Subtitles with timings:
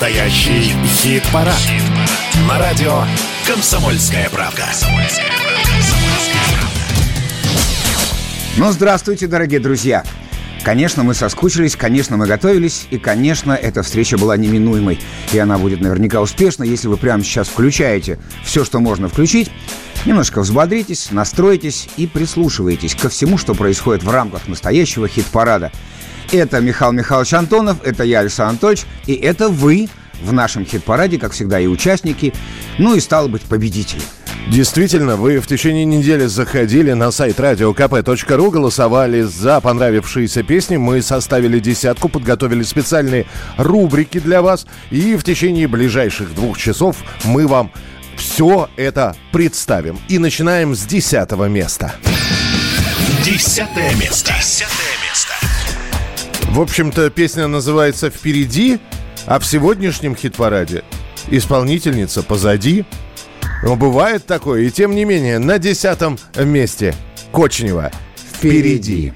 [0.00, 1.56] Настоящий хит-парад.
[1.56, 1.82] Хит
[2.46, 3.02] На радио
[3.48, 4.66] «Комсомольская правка».
[8.56, 10.04] Ну, здравствуйте, дорогие друзья.
[10.62, 15.00] Конечно, мы соскучились, конечно, мы готовились, и, конечно, эта встреча была неминуемой.
[15.32, 19.50] И она будет наверняка успешна, если вы прямо сейчас включаете все, что можно включить,
[20.06, 25.72] немножко взбодритесь, настройтесь и прислушивайтесь ко всему, что происходит в рамках настоящего хит-парада–
[26.32, 29.88] это Михаил Михайлович Антонов, это я, Александр Анатольевич, и это вы
[30.22, 32.32] в нашем хит-параде, как всегда, и участники,
[32.78, 34.02] ну и, стало быть, победители.
[34.48, 40.78] Действительно, вы в течение недели заходили на сайт radiokp.ru, голосовали за понравившиеся песни.
[40.78, 43.26] Мы составили десятку, подготовили специальные
[43.58, 44.66] рубрики для вас.
[44.90, 47.70] И в течение ближайших двух часов мы вам
[48.16, 49.98] все это представим.
[50.08, 51.94] И начинаем с десятого места.
[53.22, 54.32] Десятое место.
[54.38, 55.07] Десятое
[56.58, 58.80] в общем-то, песня называется «Впереди»,
[59.26, 60.82] а в сегодняшнем хит-параде
[61.30, 62.84] исполнительница позади.
[63.62, 66.96] Но бывает такое, и тем не менее, на десятом месте
[67.30, 69.12] Кочнева «Впереди».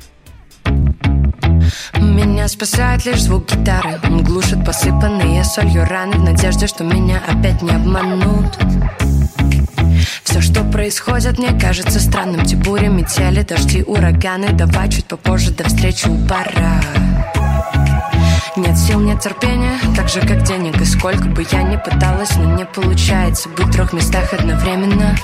[2.25, 3.99] Меня спасает лишь звук гитары.
[4.05, 8.57] Он глушит посыпанные солью раны В надежде, что меня опять не обманут.
[10.23, 12.45] Все, что происходит, мне кажется странным.
[12.45, 14.53] Те бури, метели, дожди, ураганы.
[14.53, 16.81] Давай чуть попозже, до встречи у пора
[18.55, 20.81] нет сил, нет терпения, так же как денег.
[20.81, 25.17] И сколько бы я ни пыталась, но не получается Быть в трех местах одновременно.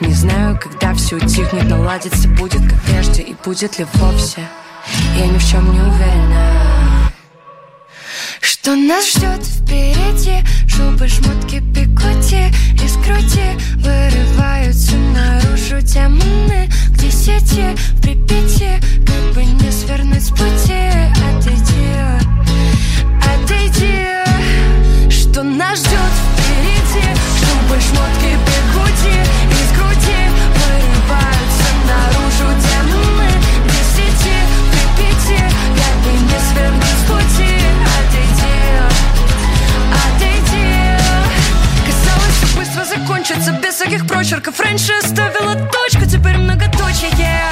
[0.00, 4.42] Не знаю, когда все утихнет, наладится Будет как прежде и будет ли вовсе
[5.16, 7.10] Я ни в чем не уверена.
[8.40, 10.44] Что нас ждет впереди?
[10.68, 15.80] Шубы, шмотки, пикоти Из груди вырываются наружу.
[15.80, 20.90] Демоны К десяти в Припяти Как бы не свернуть с пути.
[21.28, 21.94] Отойди,
[23.22, 25.10] отойди.
[25.10, 27.06] Что нас ждет впереди?
[27.38, 29.35] Шубы, шмотки, бегуди
[43.26, 44.60] закончится без всяких прочерков.
[44.60, 47.42] Раньше ставила точку, теперь многоточие.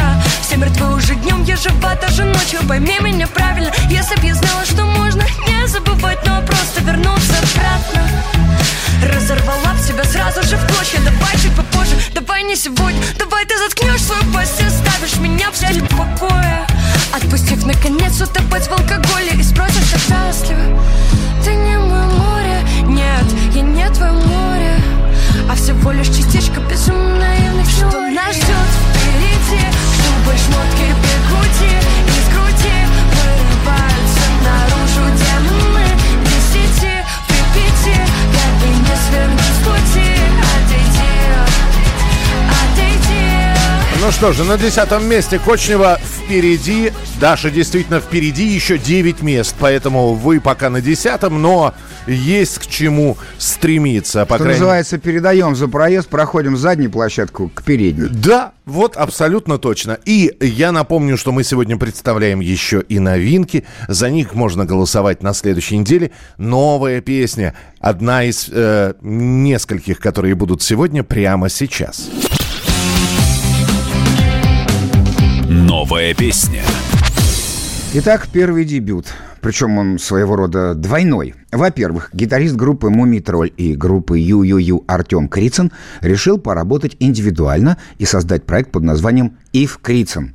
[0.42, 2.60] Все мертвы уже днем, я жива даже ночью.
[2.68, 8.02] Пойми меня правильно, если б я знала, что можно Не забывать, но просто вернуться обратно.
[9.02, 11.00] Разорвала б себя сразу же в клочья.
[11.00, 13.00] Давай чуть попозже, давай не сегодня.
[13.18, 16.66] Давай ты заткнешь свою пасть и оставишь меня в покоя.
[17.12, 18.72] Отпустив наконец утопать в
[25.84, 29.61] всего лишь частичка безумно наивных Что нас ждет впереди?
[29.93, 31.72] Чтобы шмотки бегути
[32.09, 32.77] из груди
[33.12, 35.87] Вырываются наружу демоны
[36.25, 37.99] Десяти, припяти
[38.33, 40.25] Как бы не свернуть с пути.
[44.01, 45.99] Ну что же, на десятом месте Кочнева.
[45.99, 46.93] Впереди.
[47.21, 51.72] Даша действительно впереди еще 9 мест, поэтому вы пока на десятом, но
[52.06, 54.26] есть к чему стремиться.
[54.26, 54.60] По Что крайней...
[54.60, 58.09] называется, передаем за проезд, проходим заднюю площадку к передней.
[58.09, 59.98] Да, вот абсолютно точно.
[60.04, 63.65] И я напомню, что мы сегодня представляем еще и новинки.
[63.88, 66.10] За них можно голосовать на следующей неделе.
[66.38, 67.54] Новая песня.
[67.81, 72.09] Одна из э, нескольких, которые будут сегодня прямо сейчас.
[75.48, 76.62] Новая песня.
[77.94, 79.06] Итак, первый дебют.
[79.44, 81.34] Причем он своего рода двойной.
[81.53, 88.44] Во-первых, гитарист группы «Мумий Тролль» и группы «Ю-Ю-Ю» Артем Крицын решил поработать индивидуально и создать
[88.44, 90.34] проект под названием «Ив Крицын».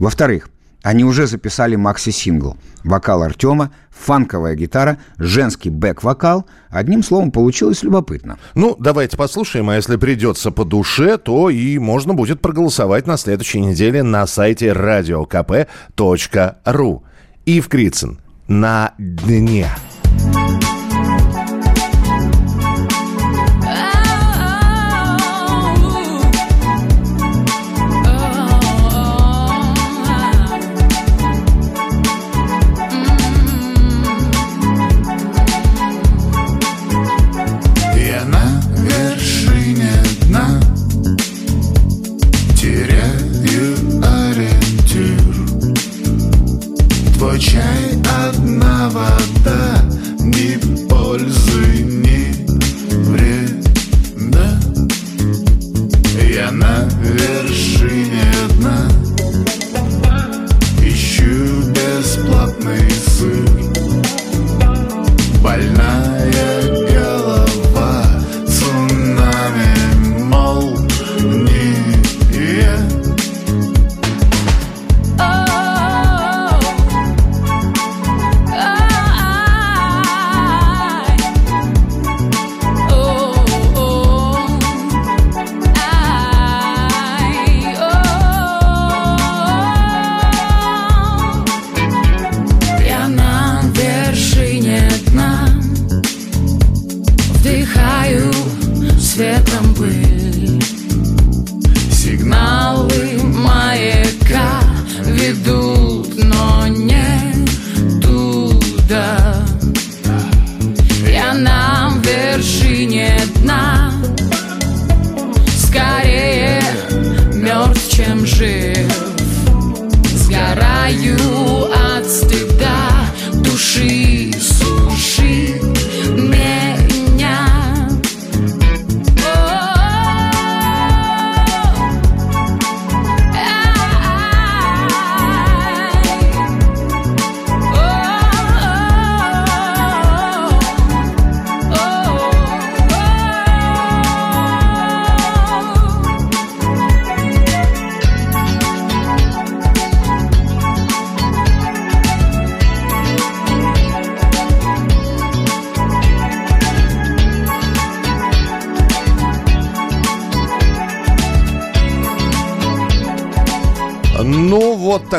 [0.00, 0.50] Во-вторых,
[0.82, 2.56] они уже записали макси-сингл.
[2.82, 6.44] Вокал Артема, фанковая гитара, женский бэк-вокал.
[6.68, 8.40] Одним словом, получилось любопытно.
[8.56, 13.60] Ну, давайте послушаем, а если придется по душе, то и можно будет проголосовать на следующей
[13.60, 15.42] неделе на сайте radiokp.ru.
[17.46, 18.18] Ив Крицын.
[18.50, 19.70] На дне.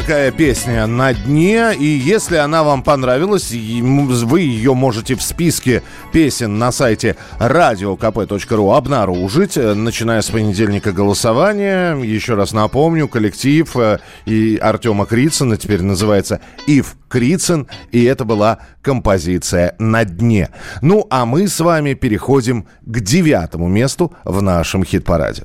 [0.10, 6.58] Такая песня «На дне», и если она вам понравилась, вы ее можете в списке песен
[6.58, 11.96] на сайте radiokp.ru обнаружить, э, начиная с понедельника голосования.
[11.96, 18.58] Еще раз напомню, коллектив э, и Артема Крицына теперь называется Ив Крицын, и это была
[18.82, 20.50] композиция «На дне».
[20.82, 25.44] Ну, а мы с вами переходим к девятому месту в нашем хит-параде.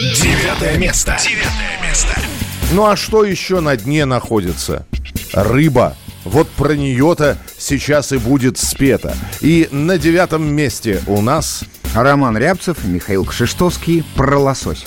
[0.00, 1.18] Девятое место.
[1.20, 2.29] Девятое место.
[2.72, 4.86] Ну а что еще на дне находится?
[5.32, 5.96] Рыба.
[6.24, 9.14] Вот про нее-то сейчас и будет спето.
[9.40, 11.64] И на девятом месте у нас...
[11.92, 14.86] Роман Рябцев Михаил Кшиштовский про лосось.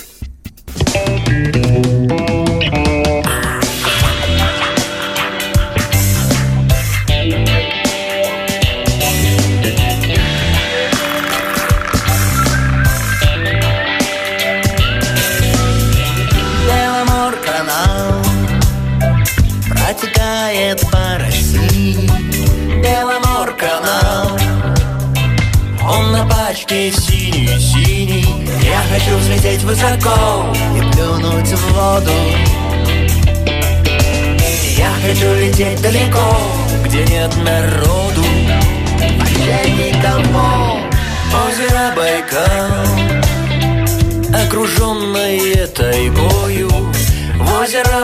[29.04, 30.46] Хочу взлететь высоко
[30.76, 32.12] и плюнуть в воду.
[34.76, 36.38] Я хочу лететь далеко,
[36.84, 38.24] где нет народу.
[39.18, 40.78] Вообще никого
[41.46, 42.70] Озеро Байкал
[44.46, 46.70] Окруженное тайгою.
[46.70, 48.03] В озеро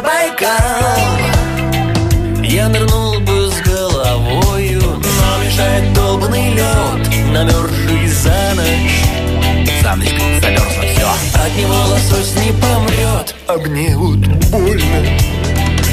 [11.50, 13.35] От него лосось не помрет.
[13.49, 14.19] А мне вот
[14.50, 15.19] больно.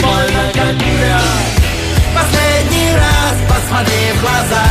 [0.01, 1.21] Больно как лед
[2.13, 4.65] Последний раз посмотри в глаза.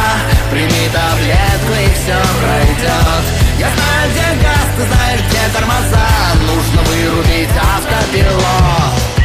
[0.50, 3.24] Прими таблетку и все пройдет
[3.58, 6.06] Я знаю, где газ, ты знаешь, где тормоза.
[6.46, 9.15] Нужно вырубить автопилот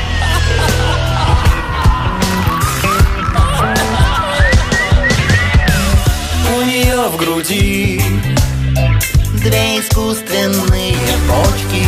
[9.42, 10.96] Две искусственные
[11.28, 11.84] почки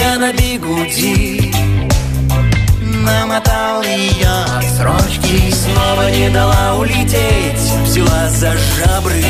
[0.00, 1.52] Я на бигуди
[2.80, 4.46] Намотал ее
[4.78, 5.50] срочки.
[5.50, 9.22] Снова не дала улететь Взяла за жабры.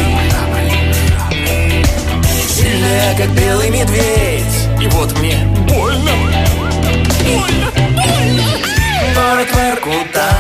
[2.49, 4.69] Сильная, как белый медведь.
[4.81, 6.13] И вот мне больно
[7.25, 8.45] Больно, больно.
[9.13, 10.31] Город Воркута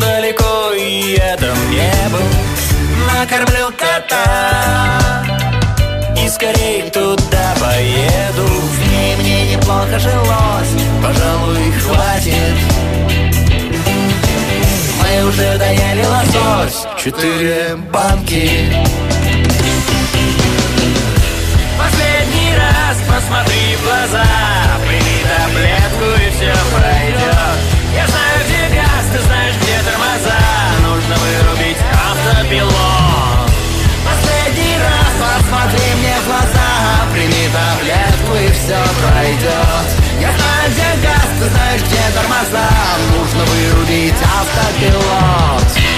[0.00, 2.57] Далеко и там не был
[3.18, 5.24] Накормлю кота.
[6.16, 8.46] И скорей туда поеду.
[8.46, 10.72] В ней мне неплохо жилось.
[11.02, 12.54] Пожалуй, хватит.
[15.02, 16.86] Мы уже доели лосось.
[16.96, 18.72] Четыре банки.
[21.76, 24.26] Последний раз посмотри в глаза.
[24.86, 27.58] Прими таблетку и все пройдет
[27.96, 30.38] Я знаю, где газ, ты знаешь, где тормоза.
[30.84, 31.57] Нужно вырубить
[39.02, 39.88] пройдет
[40.20, 42.68] Я знаю, где газ, ты знаешь, где тормоза.
[43.16, 45.97] Нужно вырубить автопилот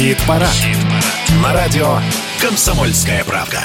[0.00, 0.48] Хит-парад.
[1.42, 1.98] На радио
[2.40, 3.58] «Комсомольская правда».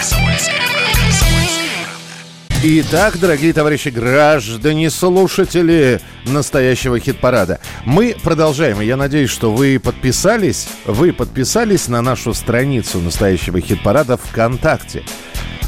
[2.61, 8.81] Итак, дорогие товарищи граждане, слушатели настоящего хит-парада, мы продолжаем.
[8.81, 15.05] Я надеюсь, что вы подписались, вы подписались на нашу страницу настоящего хит-парада ВКонтакте.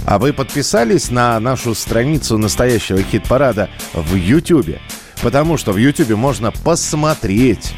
[0.06, 4.82] А вы подписались на нашу страницу настоящего хит-парада в Ютьюбе.
[5.22, 7.74] Потому что в Ютьюбе можно посмотреть,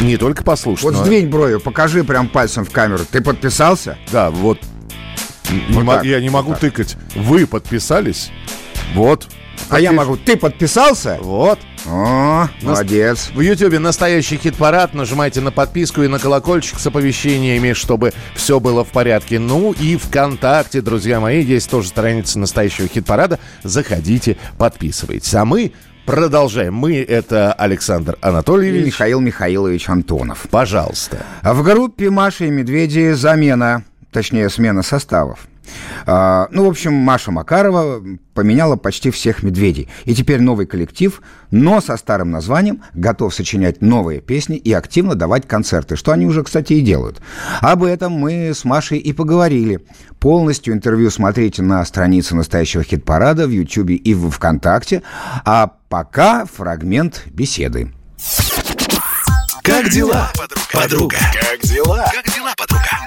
[0.00, 0.84] не только послушать.
[0.84, 3.04] Вот но- сдвинь бровью, покажи прям пальцем в камеру.
[3.10, 3.98] Ты подписался?
[4.12, 4.58] Да, вот.
[5.70, 6.60] Вот так, я не вот могу так.
[6.60, 6.96] тыкать.
[7.14, 8.30] Вы подписались?
[8.94, 9.28] Вот.
[9.68, 10.16] А я могу.
[10.16, 11.18] Ты подписался?
[11.20, 11.58] Вот.
[11.86, 13.30] О, молодец.
[13.34, 14.94] В Ютьюбе настоящий хит-парад.
[14.94, 19.38] Нажимайте на подписку и на колокольчик с оповещениями, чтобы все было в порядке.
[19.38, 23.38] Ну и ВКонтакте, друзья мои, есть тоже страница настоящего хит-парада.
[23.62, 25.34] Заходите, подписывайтесь.
[25.34, 25.72] А мы
[26.04, 26.74] продолжаем.
[26.74, 28.86] Мы— это Александр И Анатольевич.
[28.86, 30.46] Михаил Михаилович Антонов.
[30.50, 31.24] Пожалуйста.
[31.42, 35.46] В группе Маши и Медведи замена, точнее, смена составов.
[36.06, 38.02] А, ну, в общем, Маша Макарова
[38.34, 39.88] поменяла почти всех медведей.
[40.04, 45.46] И теперь новый коллектив, но со старым названием, готов сочинять новые песни и активно давать
[45.46, 47.22] концерты, что они уже, кстати, и делают.
[47.60, 49.86] Об этом мы с Машей и поговорили.
[50.18, 55.02] Полностью интервью смотрите на странице настоящего хит-парада в Ютьюбе и в ВКонтакте.
[55.44, 57.92] А пока фрагмент беседы.
[59.62, 60.30] Как дела,
[60.72, 61.16] подруга?
[61.32, 62.04] Как дела?
[62.12, 63.03] Как дела, подруга?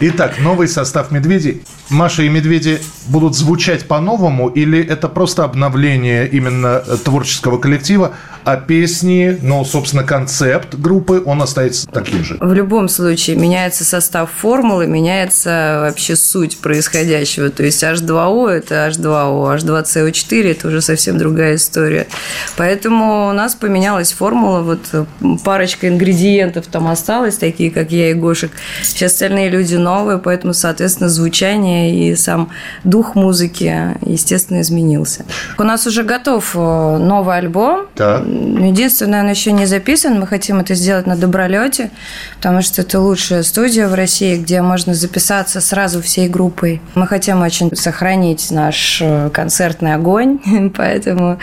[0.00, 1.62] Итак, новый состав «Медведей».
[1.88, 8.12] Маша и «Медведи» будут звучать по-новому или это просто обновление именно э, творческого коллектива,
[8.44, 12.36] а песни, ну, собственно, концепт группы, он остается таким же?
[12.40, 17.50] В любом случае меняется состав формулы, меняется вообще суть происходящего.
[17.50, 22.08] То есть H2O– это H2O, H2CO4– это уже совсем другая история.
[22.56, 25.04] Поэтому у нас поменялась формула, вот э,
[25.44, 28.50] парочка ингредиентов там осталось, такие как я и Гошек.
[28.82, 32.50] Все остальные люди новые, поэтому, соответственно, звучание и сам
[32.82, 35.24] дух музыки, естественно, изменился.
[35.58, 37.86] У нас уже готов э, новый альбом.
[37.94, 38.22] Так.
[38.24, 40.18] Ну, Единственное, он еще не записан.
[40.18, 41.90] Мы хотим это сделать на Добролете,
[42.36, 46.80] потому что это лучшая студия в России, где можно записаться сразу всей группой.
[46.94, 50.38] Мы хотим очень сохранить наш э, концертный огонь,
[50.76, 51.38] поэтому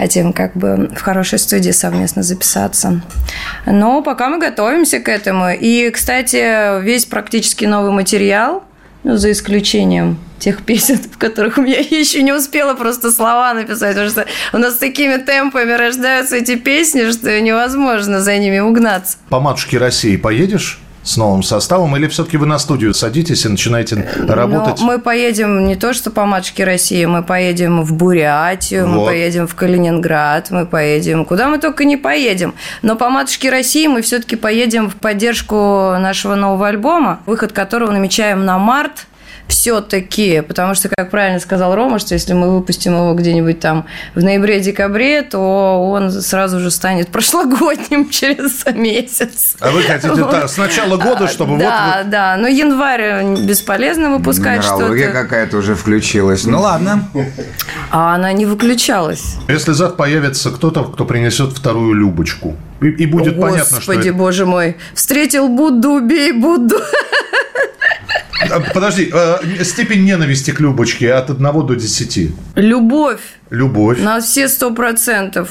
[0.00, 3.02] хотим как бы в хорошей студии совместно записаться.
[3.66, 5.50] Но пока мы готовимся к этому.
[5.50, 8.64] И, кстати, весь практически новый материал,
[9.02, 13.94] ну, за исключением тех песен, в которых у меня еще не успела просто слова написать,
[13.94, 19.18] потому что у нас такими темпами рождаются эти песни, что невозможно за ними угнаться.
[19.28, 20.80] По «Матушке России» поедешь?
[21.10, 21.96] С новым составом?
[21.96, 24.78] Или все-таки вы на студию садитесь и начинаете работать?
[24.78, 29.06] Но мы поедем не то, что по матушке России, мы поедем в Бурятию, мы Вот.
[29.06, 32.54] поедем в Калининград, мы поедем, куда мы только не поедем.
[32.82, 35.56] Но по матушке России мы все-таки поедем в поддержку
[35.98, 39.08] нашего нового альбома, выход которого намечаем на март
[39.50, 44.22] все-таки, потому что, как правильно сказал Рома, что если мы выпустим его где-нибудь там в
[44.22, 49.56] ноябре-декабре, то он сразу же станет прошлогодним через месяц.
[49.60, 50.50] А вы хотите Вот.
[50.50, 52.10] с начала года, чтобы Да, вот...
[52.10, 54.94] да, но январь бесполезно выпускать что-то.
[55.12, 56.44] какая-то уже включилась.
[56.44, 57.08] Ну ладно.
[57.90, 59.34] А она не выключалась.
[59.48, 63.92] Если завтра появится кто-то, кто принесет вторую Любочку, и, и будет понятно, что...
[63.92, 64.76] Господи, боже мой.
[64.94, 66.76] Встретил Будду, убей Будду.
[68.50, 72.30] А, Подожди, э, степень ненависти к Любочке от 1 до 10.
[72.56, 73.98] Любовь Любовь.
[74.00, 75.48] на все сто процентов.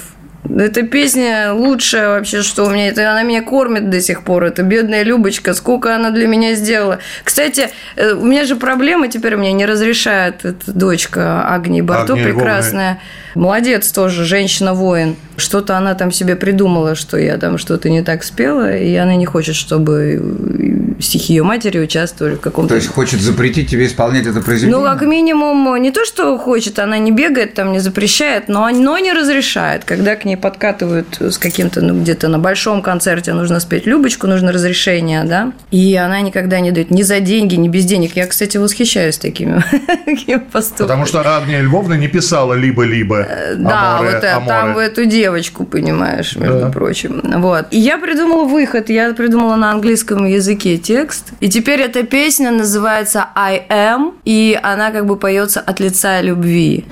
[0.58, 2.88] Эта песня лучшая вообще, что у меня.
[2.88, 4.46] Это она меня кормит до сих пор.
[4.46, 5.54] Это бедная Любочка.
[5.54, 7.00] Сколько она для меня сделала.
[7.24, 12.34] Кстати, э, у меня же проблема теперь мне не разрешает эта дочка Агнии Барто, Агния
[12.34, 13.00] прекрасная.
[13.36, 15.18] Молодец тоже, женщина-воин.
[15.38, 19.26] Что-то она там себе придумала, что я там что-то не так спела, и она не
[19.26, 24.42] хочет, чтобы стихи ее матери участвовали в каком-то То есть хочет запретить тебе исполнять это
[24.42, 24.78] произведение?
[24.78, 28.98] ну, как минимум, не то, что хочет, она не бегает, там не запрещает, но, но
[29.00, 29.84] не разрешает.
[29.86, 34.52] Когда к ней подкатывают с каким-то, ну, где-то на большом концерте нужно спеть Любочку, нужно
[34.52, 38.16] разрешение, да, и она никогда не дает ни за деньги, ни без денег.
[38.16, 39.64] Я, кстати, восхищаюсь такими,
[40.06, 40.88] такими поступками.
[40.88, 43.28] Потому что Агния Львовна не писала либо-либо.
[43.56, 46.70] Да, Аморе, вот там в эту девочку, понимаешь, между Да.
[46.70, 47.22] прочим.
[47.38, 47.68] Вот.
[47.72, 51.34] И я придумала выход, я придумала на английском языке текст.
[51.40, 56.84] И теперь эта песня называется I am, и она как бы поется от лица любви.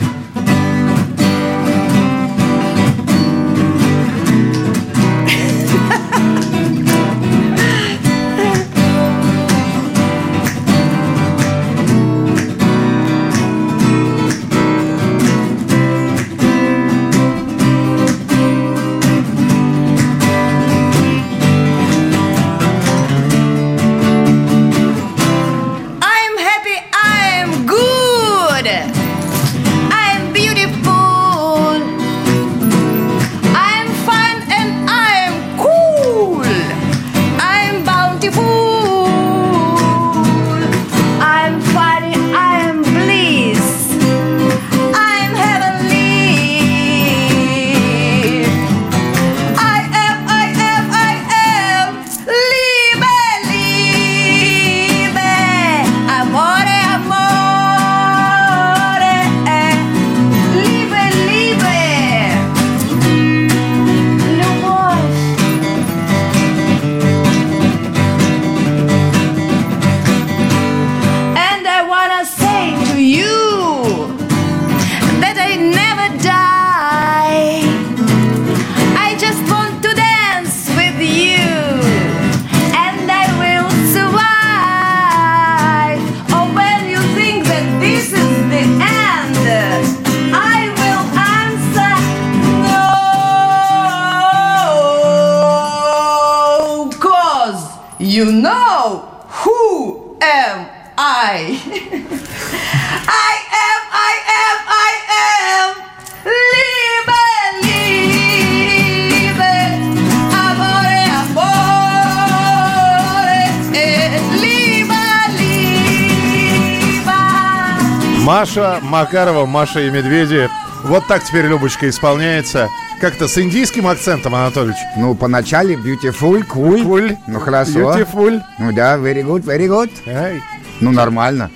[118.98, 120.50] Макарова, Маша и Медведи.
[120.84, 122.68] Вот так теперь Любочка исполняется.
[123.00, 124.78] Как-то с индийским акцентом, Анатольевич.
[124.96, 126.84] Ну, поначале beautiful, cool.
[126.84, 127.18] Cool.
[127.28, 127.96] Ну, хорошо.
[127.96, 128.42] Beautiful.
[128.58, 129.92] Ну да, very good, very good.
[130.08, 130.42] Ай.
[130.82, 131.52] Ну, нормально.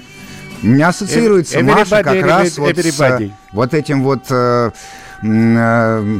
[0.61, 3.29] У меня ассоциируется Everybody, Маша как раз вот с everybody.
[3.29, 4.69] э, вот этим вот э,
[5.23, 6.19] э,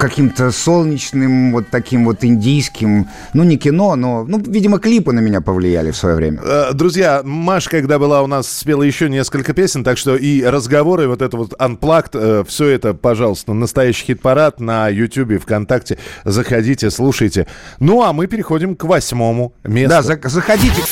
[0.00, 5.40] каким-то солнечным, вот таким вот индийским, ну, не кино, но, ну, видимо, клипы на меня
[5.40, 6.40] повлияли в свое время.
[6.42, 11.06] Э, Друзья, Маш, когда была у нас, спела еще несколько песен, так что и разговоры,
[11.06, 15.98] вот это вот Unplugged, все это, пожалуйста, настоящий хит-парад на YouTube, ВКонтакте.
[16.24, 17.46] Заходите, слушайте.
[17.78, 19.88] Ну, а мы переходим к восьмому месту.
[19.90, 20.82] Да, за- заходите.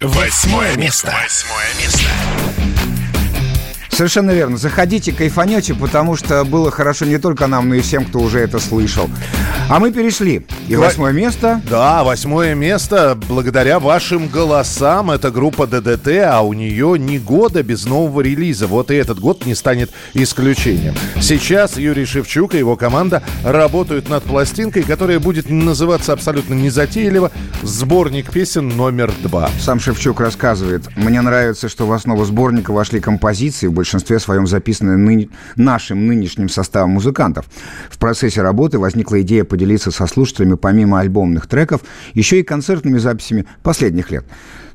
[0.00, 1.12] Восьмое место.
[1.24, 2.07] Восьмое место.
[3.98, 4.56] Совершенно верно.
[4.56, 8.60] Заходите, кайфанете, потому что было хорошо не только нам, но и всем, кто уже это
[8.60, 9.10] слышал.
[9.68, 10.46] А мы перешли.
[10.68, 11.60] И восьмое место.
[11.68, 15.10] Да, восьмое место благодаря вашим голосам.
[15.10, 18.68] Это группа ДДТ, а у нее ни года без нового релиза.
[18.68, 20.94] Вот и этот год не станет исключением.
[21.20, 27.32] Сейчас Юрий Шевчук и его команда работают над пластинкой, которая будет называться абсолютно незатейливо
[27.64, 29.50] «Сборник песен номер два».
[29.60, 34.98] Сам Шевчук рассказывает, мне нравится, что в основу сборника вошли композиции, в большинстве своем записанные
[34.98, 37.46] ныне- нашим нынешним составом музыкантов.
[37.90, 41.80] В процессе работы возникла идея поделиться со слушателями помимо альбомных треков
[42.12, 44.26] еще и концертными записями последних лет.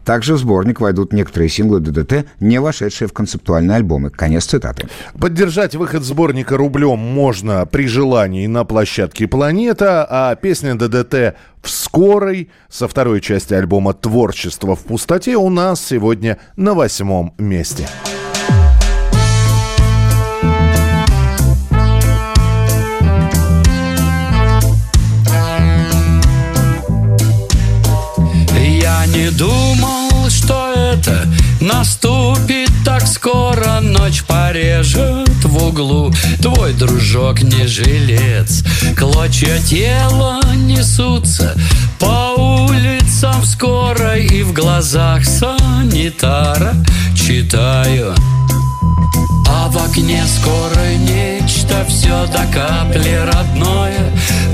[0.04, 4.10] Также в сборник войдут некоторые синглы ДДТ, не вошедшие в концептуальные альбомы.
[4.10, 4.90] Конец цитаты.
[5.18, 12.50] Поддержать выход сборника рублем можно при желании на площадке «Планета», а песня ДДТ в скорой
[12.68, 17.88] со второй части альбома «Творчество в пустоте» у нас сегодня на восьмом месте.
[18.06, 18.23] Я
[29.14, 31.28] не думал, что это
[31.62, 33.80] наступит так скоро.
[33.82, 36.12] Ночь порежет в углу.
[36.42, 38.64] Твой дружок не жилец.
[38.98, 41.56] Клочья тела несутся
[42.00, 44.18] по улицам скоро.
[44.18, 46.74] И в глазах санитара
[47.16, 48.16] читаю.
[49.48, 50.96] А в окне скоро
[51.74, 54.12] нечто все до капли родное.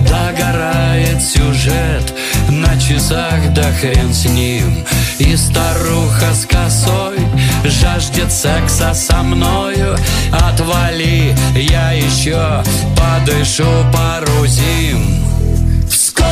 [0.08, 2.14] Догорает сюжет
[2.50, 4.86] на часах, да хрен с ним.
[5.20, 7.20] И старуха с косой
[7.66, 9.98] жаждет секса со мною.
[10.32, 12.64] Отвали, я еще
[12.96, 15.24] подышу пару зим
[15.88, 16.26] В скорой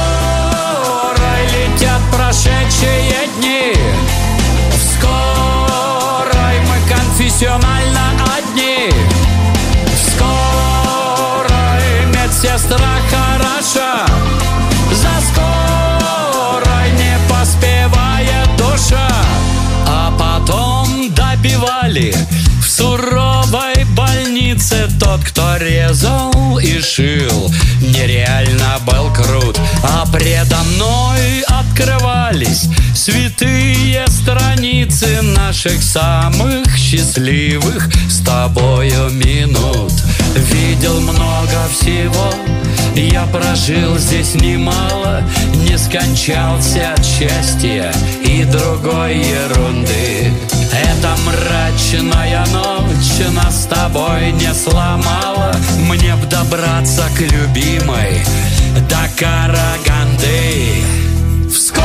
[1.52, 3.56] летят прошедшие дни
[25.17, 27.51] Тот, кто резал и шил.
[27.82, 39.93] Нереально был крут А предо мной открывались Святые страницы наших самых счастливых С тобою минут.
[40.36, 42.34] Видел много всего
[42.95, 45.23] Я прожил здесь немало
[45.67, 47.91] Не скончался от счастья
[48.23, 50.32] И другой ерунды
[50.97, 55.53] эта мрачная ночь нас с тобой не сломала.
[55.88, 58.23] Мне б добраться к любимой
[58.89, 60.83] до Караганды.
[61.47, 61.83] В скорой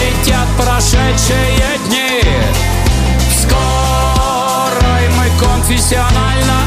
[0.00, 2.22] летят прошедшие дни.
[3.30, 6.63] В скорой мы конфессионально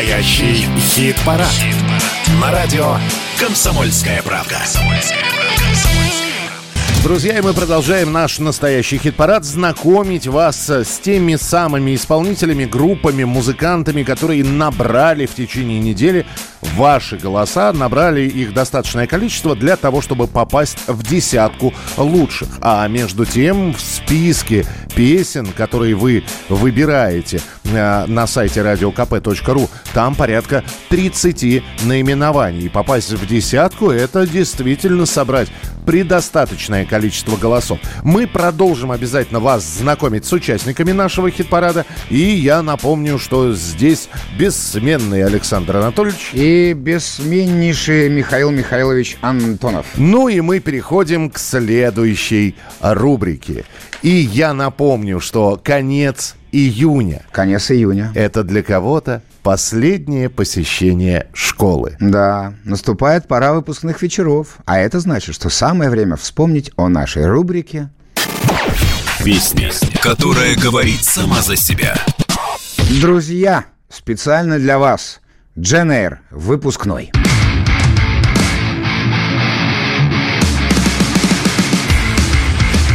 [0.00, 1.46] Настоящий хит-парад.
[2.40, 2.96] На радио
[3.38, 4.56] «Комсомольская правда».
[7.02, 14.02] Друзья, и мы продолжаем наш настоящий хит-парад знакомить вас с теми самыми исполнителями, группами, музыкантами,
[14.02, 16.24] которые набрали в течение недели
[16.62, 22.48] ваши голоса, набрали их достаточное количество для того, чтобы попасть в десятку лучших.
[22.60, 30.64] А между тем в списке песен, которые вы выбираете э, на сайте radiokp.ru, там порядка
[30.88, 32.66] 30 наименований.
[32.66, 35.48] И попасть в десятку– это действительно собрать
[35.86, 37.78] предостаточное количество голосов.
[38.04, 41.86] Мы продолжим обязательно вас знакомить с участниками нашего хит-парада.
[42.10, 46.30] И я напомню, что здесь бессменный Александр Анатольевич.
[46.32, 49.86] И бессменнейший Михаил Михайлович Антонов.
[49.96, 53.64] Ну и мы переходим к следующей рубрике.
[54.02, 57.22] И я напомню, что конец июня.
[57.32, 58.12] Конец июня.
[58.14, 61.96] Это для кого-то последнее посещение школы.
[62.00, 64.58] Да, наступает пора выпускных вечеров.
[64.64, 67.90] А это значит, что самое время вспомнить о нашей рубрике
[69.24, 69.70] Песня,
[70.02, 71.94] которая говорит сама за себя.
[73.00, 73.66] «Друзья».
[73.90, 75.19] Специально для вас.
[75.60, 75.92] Джен
[76.30, 77.12] выпускной.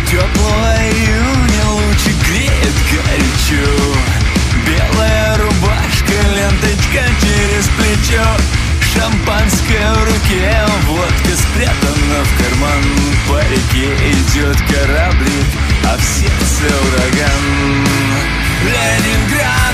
[0.10, 3.70] Теплого июня лучи греет горячо.
[4.66, 8.26] Белая рубашка, ленточка через плечо.
[8.96, 12.84] Шампанское в руке, водка спрятана в карман.
[13.30, 15.50] По реке идет кораблик,
[15.84, 17.86] а в сердце ураган.
[18.64, 19.65] Ленинградских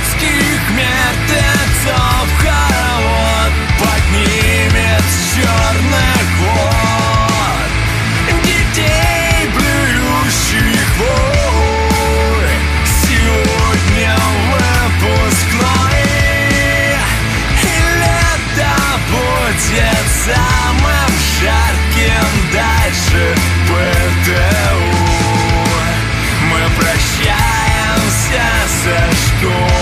[29.42, 29.81] со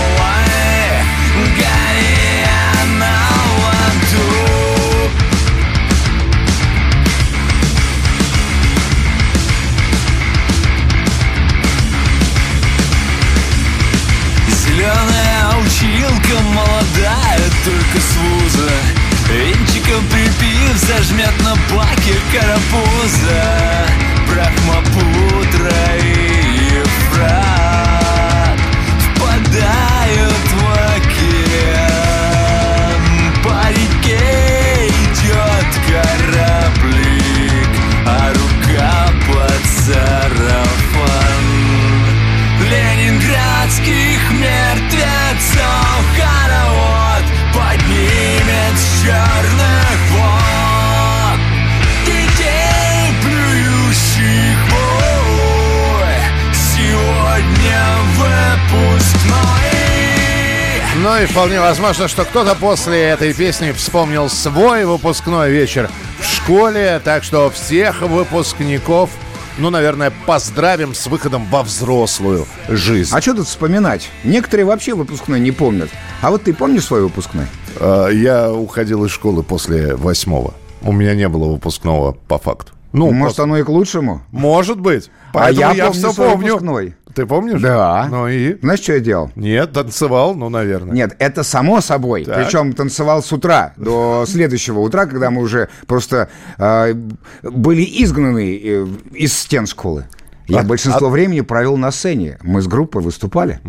[61.30, 65.88] вполне возможно, что кто-то после этой песни вспомнил свой выпускной вечер
[66.20, 67.00] в школе.
[67.04, 69.10] Так что всех выпускников,
[69.58, 73.14] ну, наверное, поздравим с выходом во взрослую жизнь.
[73.14, 74.08] А что тут вспоминать?
[74.24, 75.88] Некоторые вообще выпускной не помнят.
[76.20, 77.46] А вот ты помнишь свой выпускной?
[77.78, 80.54] А, Я уходил из школы после восьмого.
[80.82, 82.72] У меня не было выпускного по факту.
[82.92, 84.22] Ну, Может, просто- оно и к лучшему?
[84.32, 85.10] может быть.
[85.32, 86.46] А Поэтому я я, помню все свой помню.
[86.54, 86.96] выпускной.
[87.14, 87.60] Ты помнишь?
[87.60, 88.06] Да.
[88.10, 88.58] Ну и?
[88.60, 89.30] Знаешь, что я делал?
[89.36, 90.92] Нет, танцевал, ну, наверное.
[90.94, 92.24] Нет, это само собой.
[92.24, 92.44] Так.
[92.44, 96.94] Причем танцевал с утра до следующего утра, когда мы уже просто э,
[97.42, 100.06] были изгнаны э, из стен школы.
[100.46, 102.38] Я А- большинство а- времени провел на сцене.
[102.42, 103.60] Мы с группой выступали.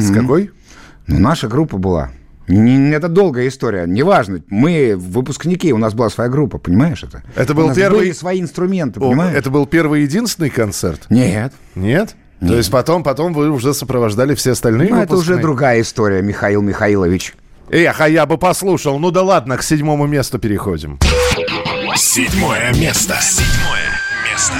[0.00, 0.50] С какой?
[1.06, 2.10] Ну, наша группа была.
[2.48, 3.86] Это долгая история.
[3.86, 4.42] Неважно.
[4.48, 7.22] Мы выпускники, у нас была своя группа, понимаешь это?
[7.36, 9.36] Это был у нас первый- были свои инструменты, О, понимаешь?
[9.36, 11.06] Это был первый единственный концерт?
[11.08, 11.52] Нет.
[11.74, 12.16] Нет?
[12.46, 16.60] То есть потом, потом вы уже сопровождали все остальные Ну, это уже другая история, Михаил
[16.60, 17.34] Михайлович.
[17.70, 18.98] Эх, а я бы послушал.
[18.98, 20.98] Ну да ладно, к седьмому месту переходим.
[21.96, 23.16] Седьмое место.
[23.20, 24.00] Седьмое
[24.30, 24.54] место.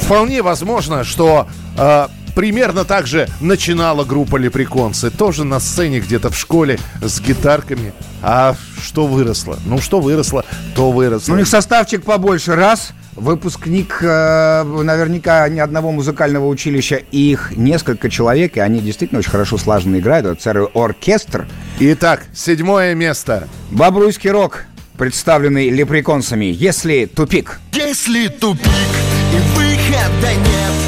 [0.00, 2.06] Вполне возможно, что э,
[2.38, 5.10] примерно так же начинала группа Леприконцы.
[5.10, 7.92] Тоже на сцене где-то в школе с гитарками.
[8.22, 9.58] А что выросло?
[9.66, 10.44] Ну, что выросло,
[10.76, 11.32] то выросло.
[11.32, 12.54] Ну, у них составчик побольше.
[12.54, 19.18] Раз, выпускник э, наверняка ни одного музыкального училища, и их несколько человек, и они действительно
[19.18, 20.24] очень хорошо слаженно играют.
[20.24, 21.48] Это целый оркестр.
[21.80, 23.48] Итак, седьмое место.
[23.72, 26.44] Бобруйский рок, представленный лепреконцами.
[26.44, 27.58] Если тупик.
[27.72, 28.68] Если тупик
[29.32, 30.87] и выхода нет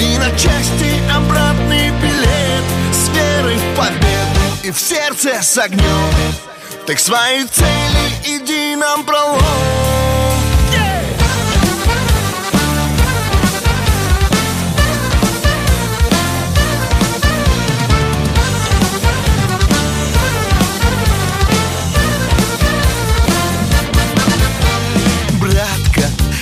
[0.00, 6.10] и на части обратный билет С верой в победу и в сердце с огнем.
[6.86, 9.38] Так к своей цели иди нам пролом.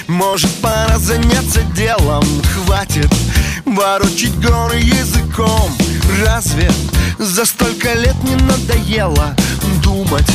[0.08, 2.24] Может, пора заняться делом?
[2.54, 3.12] Хватит
[3.76, 5.70] ворочить горы языком.
[6.24, 6.70] Разве
[7.18, 9.34] за столько лет не надоело
[9.82, 10.26] Думать,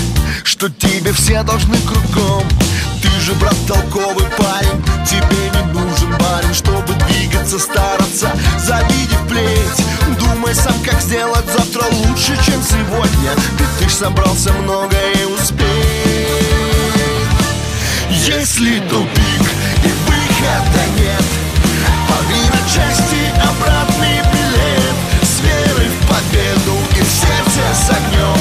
[0.44, 2.44] что тебе все должны кругом?
[3.02, 10.20] Ты же, брат, толковый парень Тебе не нужен барин, чтобы двигаться, стараться Завидев плеть.
[10.20, 15.68] Думай сам, как сделать завтра лучше, чем сегодня Ведь ты ж собрался многое успеть.
[18.10, 19.46] Если тупик
[19.84, 21.24] и выхода нет
[22.08, 23.11] Порви на части
[23.50, 24.96] обратный билет.
[25.24, 28.41] С верой в победу и в сердце с огнем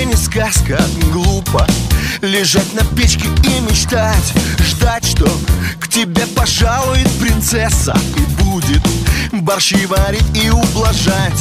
[0.00, 0.80] вообще не сказка
[1.12, 1.66] Глупо
[2.22, 5.28] лежать на печке и мечтать Ждать, что
[5.80, 8.82] к тебе пожалует принцесса И будет
[9.32, 11.40] борщи варить и ублажать.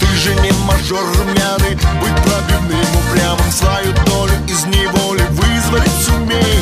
[0.00, 6.60] Ты же не мажор румяный Быть пробивным упрямым Свою долю из неволи вызволить сумей.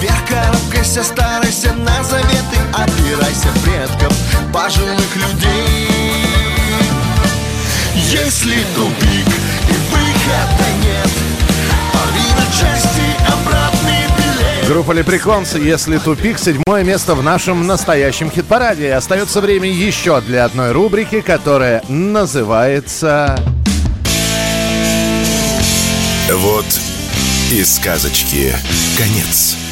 [0.00, 4.12] Вверх карабкайся, старайся на заветы Опирайся предков
[4.52, 5.88] пожилых людей.
[7.94, 9.33] Если тупик
[14.66, 18.94] Группа Леприконсы, если тупик, седьмое место в нашем настоящем хит-параде.
[18.94, 23.38] Остается время еще для одной рубрики, которая называется...
[26.32, 26.66] Вот
[27.52, 28.54] и сказочки
[28.96, 29.63] конец.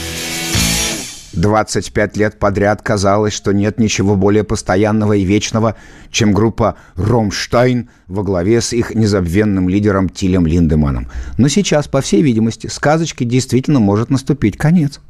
[1.33, 5.77] 25 лет подряд казалось, что нет ничего более постоянного и вечного,
[6.11, 11.09] чем группа «Ромштайн» во главе с их незабвенным лидером Тилем Линдеманом.
[11.39, 15.01] Но сейчас, по всей видимости, сказочке действительно может наступить конец.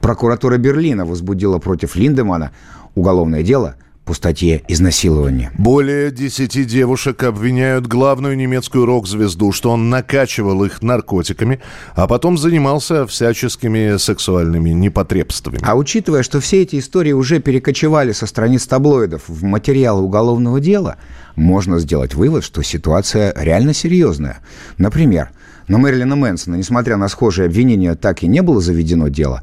[0.00, 2.52] Прокуратура Берлина возбудила против Линдемана
[2.94, 5.50] уголовное дело по статье «Изнасилование».
[5.56, 11.60] Более десяти девушек обвиняют главную немецкую рок-звезду, что он накачивал их наркотиками,
[11.94, 15.60] а потом занимался всяческими сексуальными непотребствами.
[15.62, 20.96] А учитывая, что все эти истории уже перекочевали со страниц таблоидов в материалы уголовного дела,
[21.36, 24.40] можно сделать вывод, что ситуация реально серьезная.
[24.78, 25.30] Например,
[25.68, 29.42] на Мэрилина Мэнсона, несмотря на схожие обвинения, так и не было заведено дело.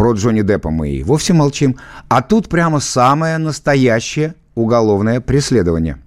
[0.00, 1.76] Про Джонни Деппа мы и вовсе молчим.
[2.08, 5.98] А тут прямо самое настоящее уголовное преследование.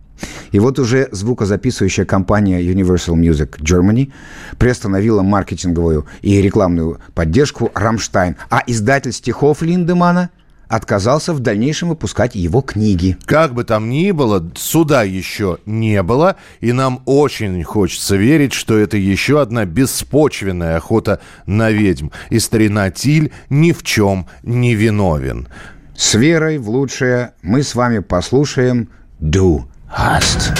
[0.51, 4.12] И вот уже звукозаписывающая компания Universal Music Germany
[4.58, 10.32] приостановила маркетинговую и рекламную поддержку «Рамштайн», а издатель стихов Линдемана
[10.75, 13.15] отказался в дальнейшем выпускать его книги.
[13.25, 18.77] Как бы там ни было, суда еще не было, и нам очень хочется верить, что
[18.77, 22.09] это еще одна беспочвенная охота на ведьм.
[22.29, 25.47] И старина Тиль ни в чем не виновен.
[25.95, 28.89] С верой в лучшее мы с вами послушаем
[29.21, 30.53] «Du hast».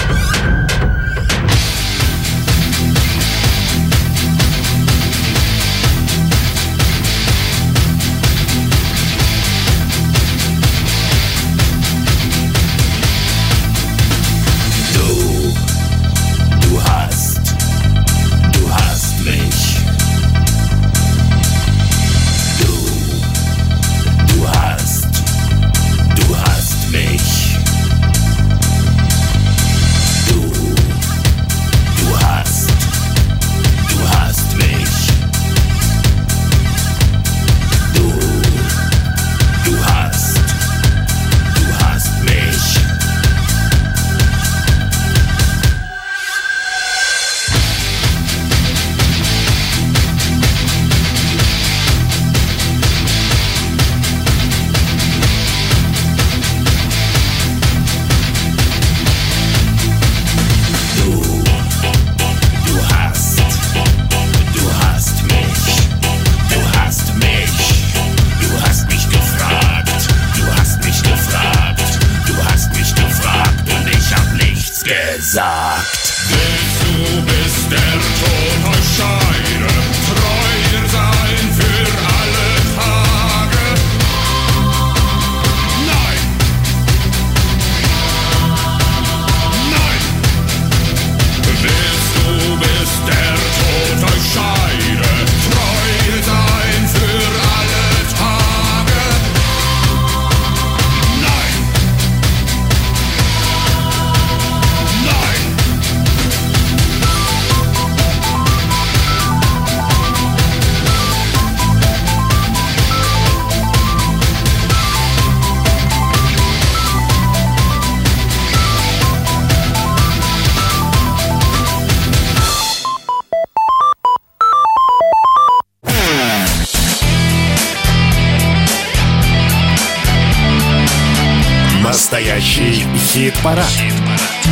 [133.44, 133.66] Хит-парад.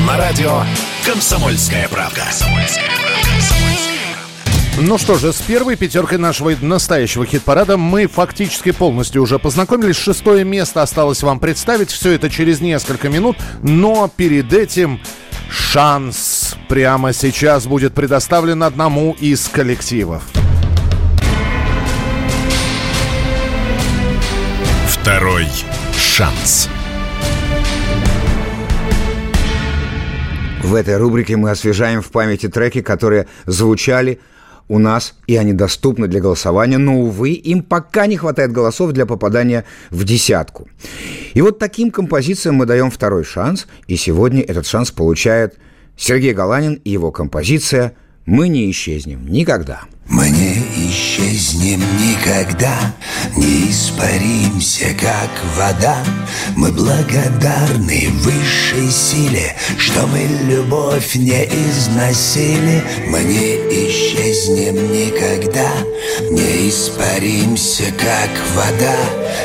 [0.06, 0.64] На радио
[1.06, 2.24] «Комсомольская правка».
[4.78, 9.96] Ну что же, с первой пятеркой нашего настоящего хит-парада мы фактически полностью уже познакомились.
[9.96, 11.90] Шестое место осталось вам представить.
[11.90, 13.38] Все это через несколько минут.
[13.62, 15.00] Но перед этим
[15.50, 20.22] шанс прямо сейчас будет предоставлен одному из коллективов.
[24.86, 25.48] Второй
[25.98, 26.68] шанс.
[30.62, 34.20] В этой рубрике мы освежаем в памяти треки, которые звучали
[34.68, 39.04] у нас, и они доступны для голосования, но, увы, им пока не хватает голосов для
[39.04, 40.68] попадания в десятку.
[41.34, 45.58] И вот таким композициям мы даем второй шанс, и сегодня этот шанс получает
[45.96, 47.94] Сергей Галанин и его композиция
[48.24, 49.82] «Мы не исчезнем никогда».
[50.08, 52.94] Мы не исчезнем никогда,
[53.36, 55.96] не испаримся, как вода.
[56.56, 62.82] Мы благодарны высшей силе, что мы любовь не износили.
[63.08, 63.56] Мы не
[63.88, 65.70] исчезнем никогда,
[66.30, 68.96] не испаримся, как вода.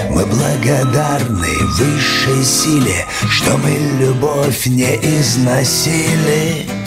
[0.10, 6.87] Мы благодарны высшей силе, что мы любовь не износили.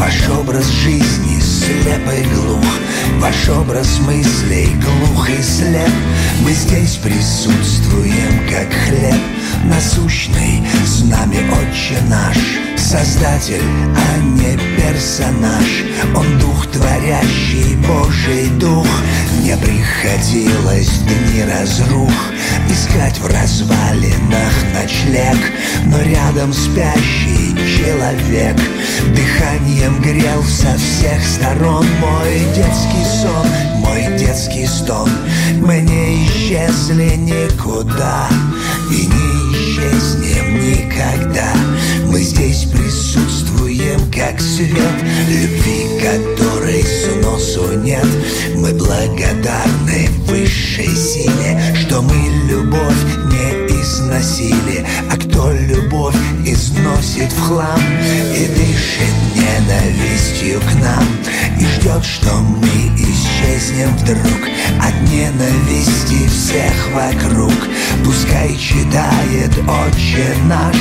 [0.00, 2.64] Ваш образ жизни слеп и глух,
[3.18, 5.92] ваш образ мыслей глух и слеп.
[6.42, 9.20] Мы здесь присутствуем, как хлеб,
[9.64, 12.36] насущный с нами Отче наш.
[12.76, 13.62] Создатель,
[13.96, 15.84] а не персонаж.
[16.14, 18.86] Он дух творящий, Божий дух.
[19.42, 22.12] Не приходилось дни разрух
[22.68, 25.38] Искать в развалинах ночлег
[25.86, 28.56] Но рядом спящий человек
[29.14, 31.86] Дыханием грел со всех сторон.
[32.00, 33.48] Мой детский сон,
[33.78, 35.10] мой детский стон.
[35.56, 38.28] Мы не исчезли никуда
[38.90, 39.39] И не
[39.90, 41.52] исчезнем никогда.
[42.06, 44.76] Мы здесь присутствуем, как свет
[45.28, 48.06] Любви, которой сносу нет.
[48.56, 52.14] Мы благодарны высшей силе Что мы
[52.48, 54.86] любовь не износили.
[55.10, 57.80] А кто любовь износит в хлам
[58.34, 61.04] И дышит ненавистью к нам?
[61.58, 64.48] И ждет, что мы исчезнем вдруг
[64.80, 67.54] От ненависти всех вокруг.
[68.04, 70.76] Пускай читает Отче наш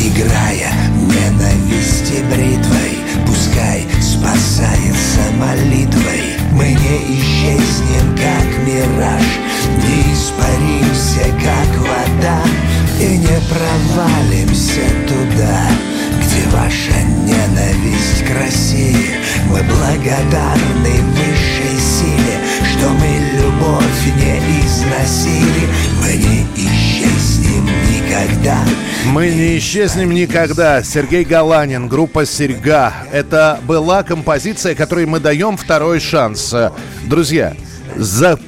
[0.00, 2.98] Играя ненависти бритвой.
[3.26, 9.22] Пускай спасается молитвой Мы не исчезнем, как мираж.
[9.82, 12.42] Не испаримся, как вода
[13.00, 15.66] И не провалимся туда
[16.20, 19.16] Где ваша ненависть к России.
[19.50, 22.38] Мы благодарны высшей силе
[22.72, 25.68] Что мы любовь не износили.
[26.00, 26.73] Мы не исчезнем
[28.14, 28.58] никогда
[29.06, 30.82] Мы не исчезнем никогда.
[30.82, 32.92] Сергей Галанин, группа «Серьга».
[33.12, 36.54] Это была композиция, которой мы даем второй шанс.
[37.06, 37.54] Друзья,
[37.96, 38.38] за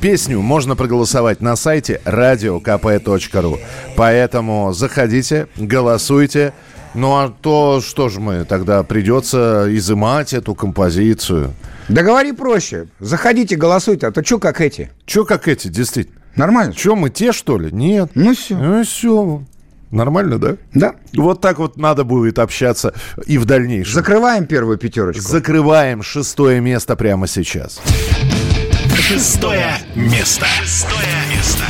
[0.00, 3.60] песню можно проголосовать на сайте radiokp.ru.
[3.96, 6.52] Поэтому заходите, голосуйте.
[6.94, 11.54] Ну а то что ж мы тогда придется изымать эту композицию.
[11.88, 12.88] Да говори проще.
[13.00, 14.90] Заходите, голосуйте, а то что как эти?
[15.06, 16.21] Че как эти, действительно?
[16.36, 16.74] Нормально?
[16.74, 17.70] Че мы те, что ли?
[17.72, 18.12] Нет.
[18.14, 18.56] Ну все.
[18.56, 19.42] Ну все.
[19.90, 20.56] Нормально, да?
[20.72, 20.94] Да.
[21.14, 22.94] Вот так вот надо будет общаться
[23.26, 23.92] и в дальнейшем.
[23.92, 25.22] Закрываем первую пятерочку.
[25.22, 27.80] Закрываем шестое место прямо сейчас.
[28.96, 30.46] Шестое место.
[30.62, 31.64] Шестое место.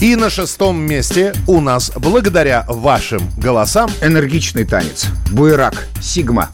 [0.00, 5.06] И на шестом месте у нас, благодаря вашим голосам, Энергичный танец.
[5.30, 5.88] Буерак.
[6.00, 6.48] Сигма.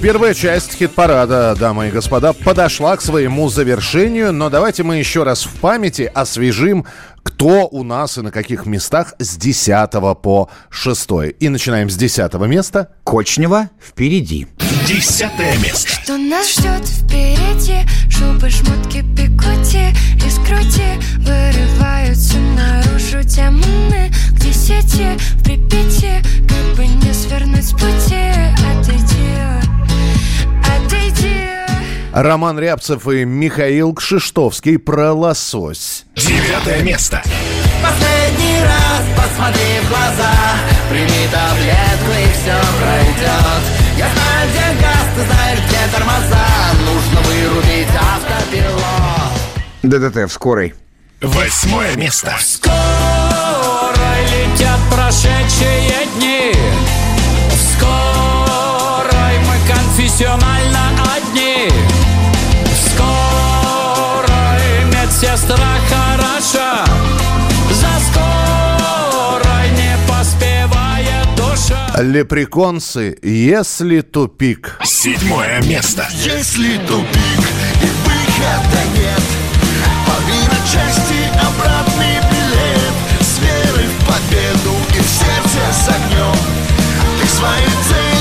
[0.00, 5.44] Первая часть хит-парада, дамы и господа, подошла к своему завершению, но давайте мы еще раз
[5.44, 6.86] в памяти освежим,
[7.22, 9.90] кто у нас и на каких местах с 10
[10.22, 11.08] по 6.
[11.40, 12.88] И начинаем с 10 места.
[13.04, 14.46] Кочнева впереди.
[14.86, 15.88] Десятое место.
[15.88, 17.80] Что нас ждет впереди
[18.10, 19.94] Шубы, шмотки, пикоти
[20.24, 28.32] и скрути Вырываются наружу демоны К десяти в Припяти Как бы не свернуть с пути
[28.72, 29.47] отойди
[32.12, 36.04] Роман Рябцев и Михаил Кшиштовский про лосось.
[36.16, 37.22] Девятое место.
[37.80, 40.32] Последний раз посмотри в глаза
[40.90, 43.62] Прими таблетку и все пройдет
[43.96, 46.46] Я знаю, где газ, ты знаешь, где тормоза
[46.84, 49.18] Нужно вырубить автопилот
[49.82, 50.74] ДДТ в скорой.
[51.20, 52.34] Восьмое место.
[52.40, 52.72] Скоро
[54.30, 56.52] летят прошедшие дни
[59.98, 61.68] мы конфессионально одни.
[62.86, 66.84] Скорой медсестра хороша.
[67.70, 72.00] За скорой не поспевает душа.
[72.00, 74.78] Лепреконцы, если тупик.
[74.84, 76.06] Седьмое место.
[76.12, 77.42] Если тупик
[77.82, 79.22] и выхода нет.
[80.06, 82.94] Порви на части обратный билет.
[83.20, 86.38] С верой в победу и в сердце с огнем.
[87.20, 88.17] Ты к своей цели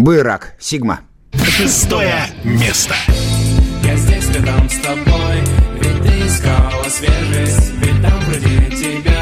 [0.00, 1.00] Бырак, Сигма.
[1.34, 2.94] Шестое место.
[3.84, 5.42] Я здесь рядом с тобой
[5.74, 9.19] Ведь ты искала свежесть Ведь там вроде тебя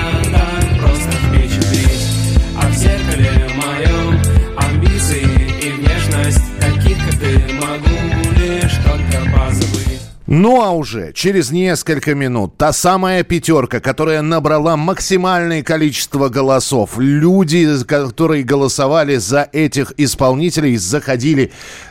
[10.41, 16.97] Ну а уже через несколько минут та самая пятерка, которая набрала максимальное количество голосов.
[16.97, 21.51] Люди, которые голосовали за этих исполнителей, заходили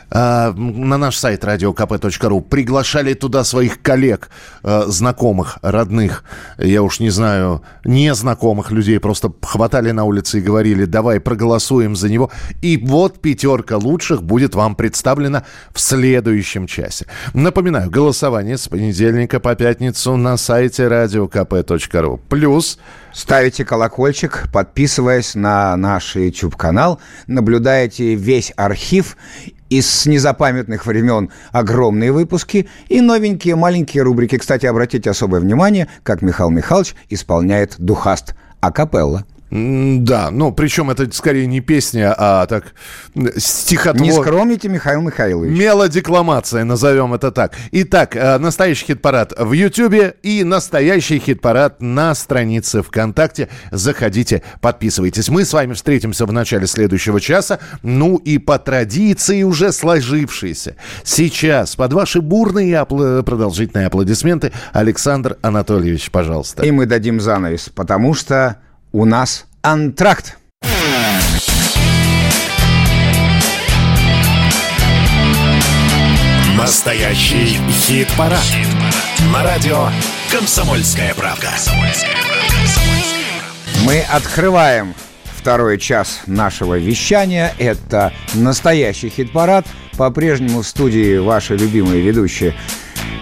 [0.09, 4.29] э, на наш сайт radiokp.ru, приглашали туда своих коллег,
[4.63, 6.23] э, знакомых, родных,
[6.57, 12.09] я уж не знаю, незнакомых людей, просто хватали на улице и говорили, давай проголосуем за
[12.09, 12.31] него.
[12.61, 15.43] И вот пятерка лучших будет вам представлена
[15.73, 17.05] в следующем часе.
[17.33, 22.19] Напоминаю, голосование с понедельника по пятницу на сайте radiokp.ru.
[22.29, 22.77] Плюс
[23.17, 29.17] Ставите колокольчик, подписываясь на наш YouTube-канал, наблюдаете весь архив
[29.69, 34.37] из незапамятных времен огромные выпуски и новенькие маленькие рубрики.
[34.37, 39.25] Кстати, обратите особое внимание, как Михаил Михайлович исполняет духаст акапелла.
[39.49, 42.73] Да, ну причем это скорее не песня, а так
[43.15, 44.01] м, стихотвор...
[44.01, 45.57] Не скромните, Михаил Михайлович.
[45.57, 47.53] Мелодекламация, назовем это так.
[47.71, 53.47] Итак, э, настоящий хит-парад в Ютьюбе и настоящий хит-парад на странице ВКонтакте.
[53.71, 55.29] Заходите, подписывайтесь.
[55.29, 57.59] Мы с вами встретимся в начале следующего часа.
[57.83, 60.75] Ну и по традиции уже сложившейся.
[61.03, 66.63] Сейчас под ваши бурные и апл- продолжительные аплодисменты Александр Анатольевич, пожалуйста.
[66.65, 68.57] И мы дадим занавес, потому что
[68.91, 70.37] у нас антракт.
[76.57, 78.43] Настоящий хит-парад.
[79.33, 79.89] На радио
[80.31, 81.49] «Комсомольская правда».
[83.85, 87.53] Мы открываем второй час нашего вещания.
[87.57, 89.65] Это настоящий хит-парад.
[89.97, 92.53] По-прежнему в студии ваши любимые ведущие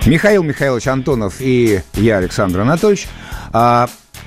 [0.05, 3.07] Михаил Михайлович Антонов и я, Александр Анатольевич.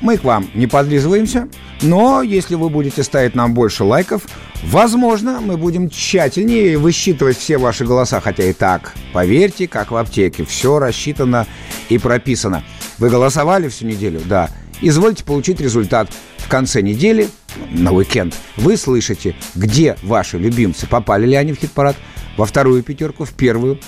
[0.01, 1.49] Мы к вам не подлизываемся,
[1.83, 4.23] но если вы будете ставить нам больше лайков,
[4.63, 10.45] возможно, мы будем тщательнее высчитывать все ваши голоса, хотя и так, поверьте, как в аптеке,
[10.45, 11.47] все рассчитано
[11.89, 12.63] и прописано.
[12.99, 14.21] Вы голосовали всю неделю?
[14.25, 14.51] Да.
[14.81, 16.11] Извольте получить результат.
[16.37, 17.29] В конце недели,
[17.73, 21.97] на уикенд, вы слышите, где ваши любимцы, попали ли они в хит-парад,
[22.37, 23.81] во вторую пятерку, в первую,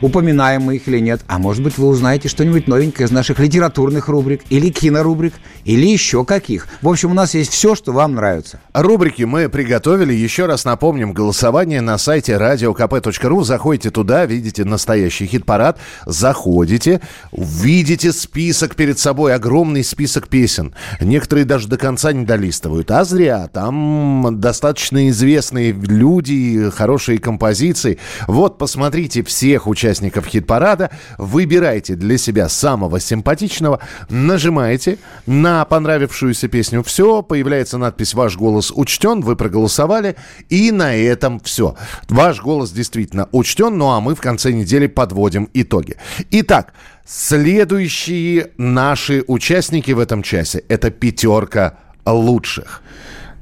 [0.00, 1.22] упоминаем мы их или нет.
[1.26, 5.34] А может быть, вы узнаете что-нибудь новенькое из наших литературных рубрик или кинорубрик,
[5.64, 6.68] или еще каких.
[6.82, 8.60] В общем, у нас есть все, что вам нравится.
[8.74, 10.12] Рубрики мы приготовили.
[10.12, 13.44] Еще раз напомним, голосование на сайте radiokp.ru.
[13.44, 15.78] Заходите туда, видите настоящий хит-парад.
[16.04, 17.00] Заходите,
[17.32, 20.74] видите список перед собой, огромный список песен.
[21.00, 22.90] Некоторые даже до конца не долистывают.
[22.90, 23.48] А зря.
[23.52, 27.98] Там достаточно известные люди, хорошие композиции.
[28.26, 29.85] Вот, посмотрите всех участников
[30.26, 30.90] хит-парада.
[31.18, 33.80] Выбирайте для себя самого симпатичного.
[34.08, 36.82] Нажимаете на понравившуюся песню.
[36.82, 40.16] Все, появляется надпись «Ваш голос учтен», вы проголосовали,
[40.48, 41.76] и на этом все.
[42.08, 45.96] Ваш голос действительно учтен, ну а мы в конце недели подводим итоги.
[46.30, 46.72] Итак,
[47.04, 52.82] следующие наши участники в этом часе– это пятерка лучших.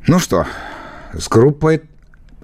[0.07, 0.47] Ну что,
[1.13, 1.83] с группой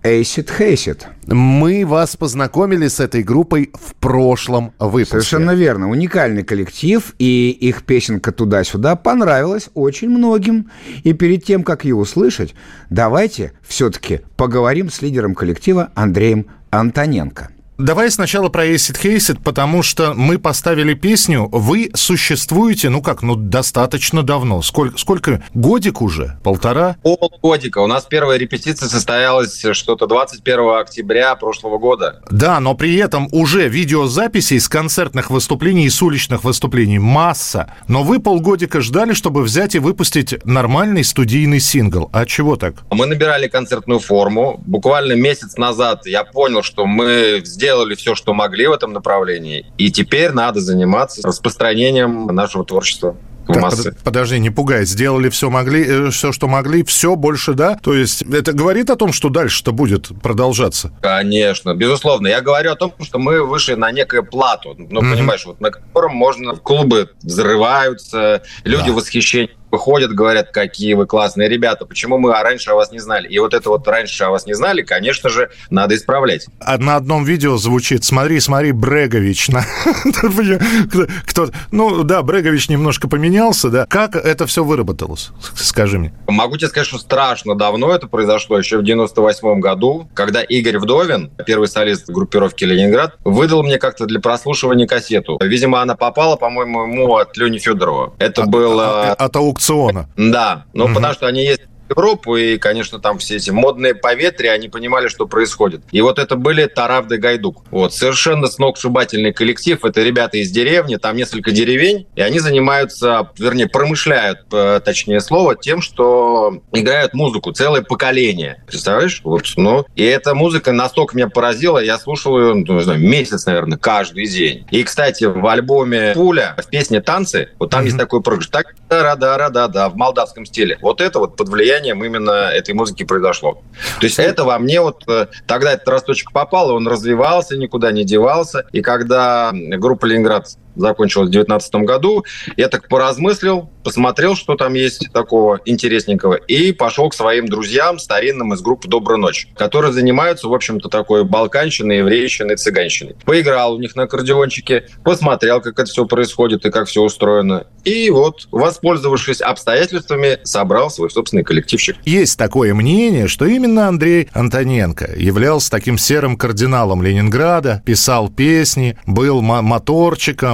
[0.02, 1.02] Acid Hacid.
[1.26, 5.20] Мы вас познакомили с этой группой в прошлом выпуске.
[5.20, 5.90] Совершенно верно.
[5.90, 10.70] Уникальный коллектив, и их песенка «Туда-сюда» понравилась очень многим.
[11.04, 12.54] И перед тем, как ее услышать,
[12.88, 17.50] давайте все-таки поговорим с лидером коллектива Андреем Антоненко.
[17.80, 21.48] Давай сначала про Acid Hacid, потому что мы поставили песню.
[21.50, 24.60] Вы существуете, ну как, ну достаточно давно.
[24.60, 25.42] Сколько, сколько?
[25.54, 26.38] Годик уже?
[26.44, 26.96] Полтора?
[27.02, 27.78] Полгодика.
[27.78, 32.20] У нас первая репетиция состоялась что-то 21 октября прошлого года.
[32.30, 37.72] Да, но при этом уже видеозаписей с концертных выступлений и с уличных выступлений масса.
[37.88, 42.10] Но вы полгодика ждали, чтобы взять и выпустить нормальный студийный сингл.
[42.12, 42.74] А чего так?
[42.90, 44.62] Мы набирали концертную форму.
[44.66, 49.64] Буквально месяц назад я понял, что мы сделали сделали все, что могли в этом направлении,
[49.78, 53.16] и теперь надо заниматься распространением нашего творчества
[53.46, 53.92] в массы.
[53.92, 54.84] под- подожди, не пугай.
[54.84, 57.76] Сделали все могли, э, все, что могли, все больше, да?
[57.82, 60.92] То есть это говорит о том, что дальше-то будет продолжаться?
[61.00, 62.26] Конечно, безусловно.
[62.28, 64.74] Я говорю о том, что мы вышли на некое плату.
[64.78, 65.12] Ну, Мгм.
[65.14, 66.54] понимаешь, вот на котором можно...
[66.56, 68.92] Клубы взрываются, люди Да.
[68.92, 73.28] в восхищении выходят, говорят, какие вы классные ребята, почему мы раньше о вас не знали.
[73.28, 76.46] И вот это вот раньше о вас не знали, конечно же, надо исправлять.
[76.60, 79.50] А На одном видео звучит «Смотри, смотри, Брегович».
[81.26, 83.86] Кто- ну да, Брегович немножко поменялся, да.
[83.86, 85.30] Как это все выработалось?
[85.54, 86.12] Скажи мне.
[86.26, 91.30] Могу тебе сказать, что страшно давно это произошло, еще в 98 году, когда Игорь Вдовин,
[91.46, 95.38] первый солист группировки «Ленинград», выдал мне как-то для прослушивания кассету.
[95.42, 98.14] Видимо, она попала, по-моему, ему от Лени Федорова.
[98.18, 99.12] Это было...
[99.12, 100.08] От аукциона.
[100.16, 100.94] Да, ну Мгм.
[100.94, 105.26] потому что они в Европу, и, конечно, там все эти модные поветрия, они понимали, что
[105.26, 105.82] происходит.
[105.90, 107.64] И вот это были Таравда и Гайдук.
[107.70, 109.84] Вот, совершенно сногсшибательный коллектив.
[109.84, 115.56] Это ребята из деревни, там несколько деревень, и они занимаются, вернее, промышляют, э, точнее слово,
[115.56, 118.62] тем, что играют музыку, целое поколение.
[118.66, 119.20] Представляешь?
[119.24, 123.46] Вот, ну, и эта музыка настолько меня поразила, я слушал ее, ну, не знаю, месяц,
[123.46, 124.66] наверное, каждый день.
[124.70, 127.86] И, кстати, в альбоме «Пуля», в песне «Танцы», вот там Мгм.
[127.86, 128.50] есть такой прыжок.
[128.50, 130.78] Так, да да да да в молдавском стиле.
[130.80, 133.62] Вот это вот под влиянием именно этой музыки произошло.
[133.98, 137.92] То есть это во мне вот э, тогда этот росточек попал, и он развивался, никуда
[137.92, 138.66] не девался.
[138.72, 142.24] И когда группа «Ленинград» закончилась в 2019 году,
[142.56, 148.54] я так поразмыслил, посмотрел, что там есть такого интересненького, и пошел к своим друзьям старинным
[148.54, 153.16] из группы «Добрая ночь», которые занимаются, в общем-то, такой балканщиной, еврейщиной, цыганщиной.
[153.24, 157.66] Поиграл у них на аккордеончике, посмотрел, как это все происходит и как все устроено.
[157.84, 161.96] И вот, воспользовавшись обстоятельствами, собрал свой собственный коллективчик.
[162.04, 169.40] Есть такое мнение, что именно Андрей Антоненко являлся таким серым кардиналом Ленинграда, писал песни, был
[169.40, 169.62] мо-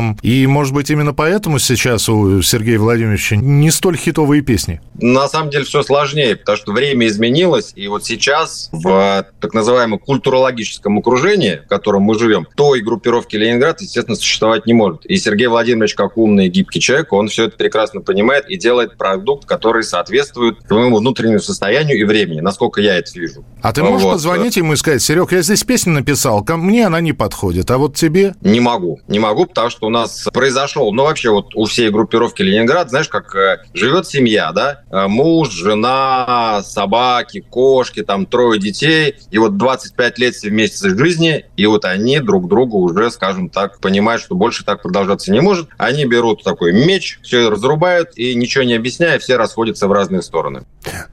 [0.07, 0.19] моторчиком.
[0.23, 4.81] И, может быть, именно поэтому сейчас у Сергея Владимировича не столь хитовые песни.
[5.01, 9.99] На самом деле все сложнее, потому что время изменилось, и вот сейчас в так называемом
[9.99, 15.05] культурологическом окружении, в котором мы живем, той группировки Ленинград, естественно, существовать не может.
[15.07, 18.97] И Сергей Владимирович, как умный и гибкий человек, он все это прекрасно понимает и делает
[18.97, 23.45] продукт, который соответствует своему внутреннему состоянию и времени, насколько я это вижу.
[23.63, 24.13] А ты можешь Вот.
[24.15, 27.79] позвонить ему и сказать, Серег, я здесь песню написал, ко мне она не подходит, а
[27.79, 28.35] вот тебе...
[28.41, 29.01] Не могу.
[29.09, 33.09] Не могу, потому что у нас произошел, ну вообще вот у всей группировки Ленинград, знаешь,
[33.09, 34.83] как э, живет семья, да?
[34.91, 39.17] Э, муж, жена, собаки, кошки, там трое детей.
[39.31, 44.23] И вот 25 лет вместе жизни, и вот они друг другу уже, скажем так, понимают,
[44.23, 45.69] что больше так продолжаться не может.
[45.79, 50.65] Они берут такой меч, все разрубают, и ничего не объясняя, все расходятся в разные стороны.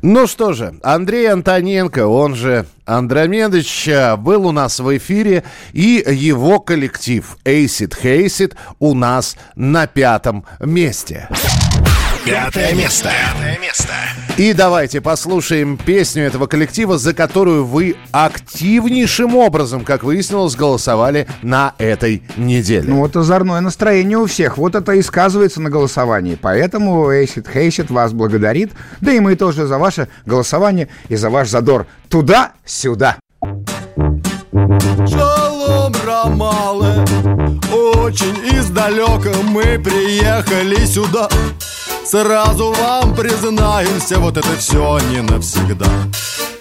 [0.02, 6.04] Ну что же, Андрей Антоненко, он же Андромедыч, э, был у нас в эфире, и
[6.06, 8.54] его коллектив Acid Hacid
[8.84, 11.30] у нас на пятом месте.
[12.26, 13.10] Пятое место.
[13.34, 13.94] Пятое место.
[14.36, 21.76] И давайте послушаем песню этого коллектива, за которую вы активнейшим образом, как выяснилось, голосовали на
[21.78, 22.90] этой неделе.
[22.90, 24.58] Ну вот озорное настроение у всех.
[24.58, 26.38] Вот это и сказывается на голосовании.
[26.42, 28.74] Поэтому Acid Hacid вас благодарит.
[29.00, 31.88] Да и мы тоже за ваше голосование и за ваш задор.
[32.10, 33.16] Туда-сюда.
[35.08, 37.06] Шалом, Рамалы,
[37.84, 41.28] очень издалека мы приехали сюда.
[42.06, 45.90] Сразу вам признаемся, вот это все не навсегда.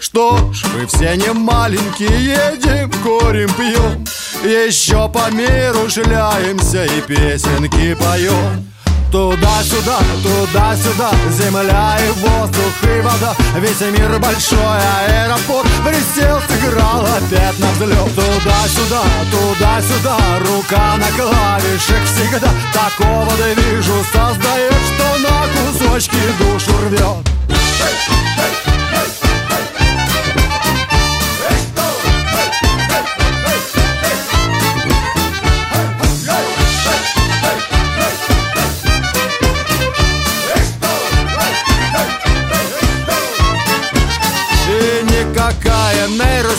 [0.01, 4.05] Что ж, мы все не маленькие, едем, курим, пьем.
[4.43, 8.67] Еще по миру шляемся и песенки поем.
[9.13, 13.37] Туда-сюда, туда-сюда, земля и воздух и вода.
[13.59, 14.59] Весь мир большой
[15.07, 22.49] аэропорт Присел, сыграл опять на взлет Туда-сюда, туда-сюда, рука на клавишах всегда.
[22.73, 27.33] Такого движу создает, что на кусочки душу рвет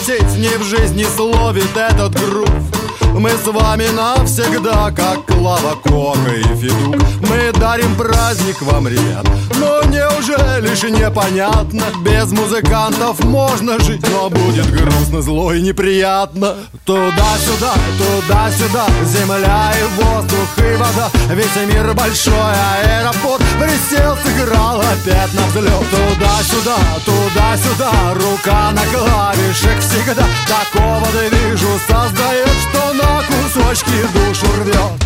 [0.06, 2.82] бросить не в жизни словит этот грув
[3.24, 6.97] мы с вами навсегда, как Клава Кока и Федук.
[7.21, 9.26] Мы дарим праздник вам, ребят.
[9.57, 11.86] Но неужели же непонятно?
[12.03, 16.55] Без музыкантов можно жить Но будет грустно, зло и неприятно.
[16.84, 21.09] Туда-сюда, туда-сюда Земля и воздух и вода.
[21.30, 23.41] Весь мир большой, аэропорт.
[23.57, 25.86] Присел, сыграл опять на взлет.
[25.91, 30.26] Туда-сюда, туда-сюда Рука на клавишах всегда.
[30.45, 35.03] Такого движу создает, что кусочки душу рвет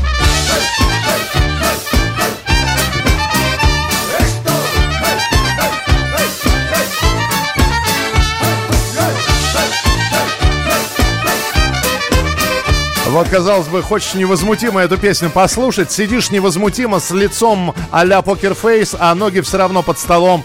[13.17, 19.15] Вот, казалось бы, хочешь невозмутимо эту песню послушать, сидишь невозмутимо с лицом а-ля покерфейс, а
[19.15, 20.43] ноги все равно под столом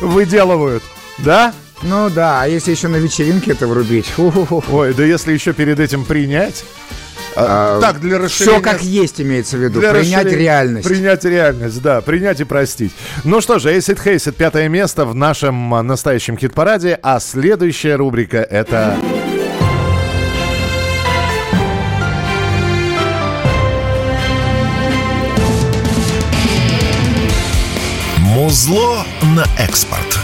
[0.00, 0.82] выделывают.
[1.18, 1.52] Да?
[1.82, 4.06] Ну да, а если еще на вечеринке это врубить?
[4.06, 4.62] Фу-ху-ху.
[4.70, 6.62] Ой, да если еще перед этим принять.
[7.36, 8.56] А, А, так, для расширения...
[8.56, 9.80] Все как есть имеется в виду.
[9.80, 10.88] Для Принять расширения- реальность.
[10.88, 12.00] Принять реальность, да.
[12.00, 12.92] Принять и простить.
[13.24, 16.98] Ну что же, Acid Haze пятое место в нашем а, настоящем хит-параде.
[17.02, 18.96] А следующая рубрика это...
[28.18, 29.04] Музло
[29.34, 30.19] на экспорт.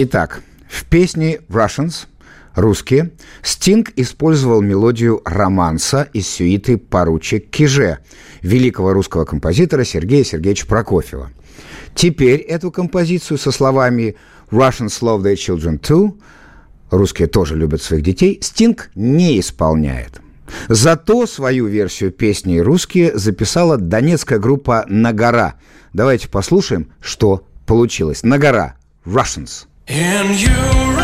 [0.00, 2.06] Итак, в песне Russians,
[2.54, 3.10] русские,
[3.42, 7.98] Стинг использовал мелодию романса из сюиты «Поручик Киже»
[8.40, 11.32] великого русского композитора Сергея Сергеевича Прокофьева.
[11.96, 14.14] Теперь эту композицию со словами
[14.52, 16.16] «Russians love their children too»
[16.92, 20.20] русские тоже любят своих детей, Стинг не исполняет.
[20.68, 25.54] Зато свою версию песни русские записала донецкая группа «Нагора».
[25.92, 28.22] Давайте послушаем, что получилось.
[28.22, 29.66] «Нагора»– «Russians».
[29.90, 30.97] And you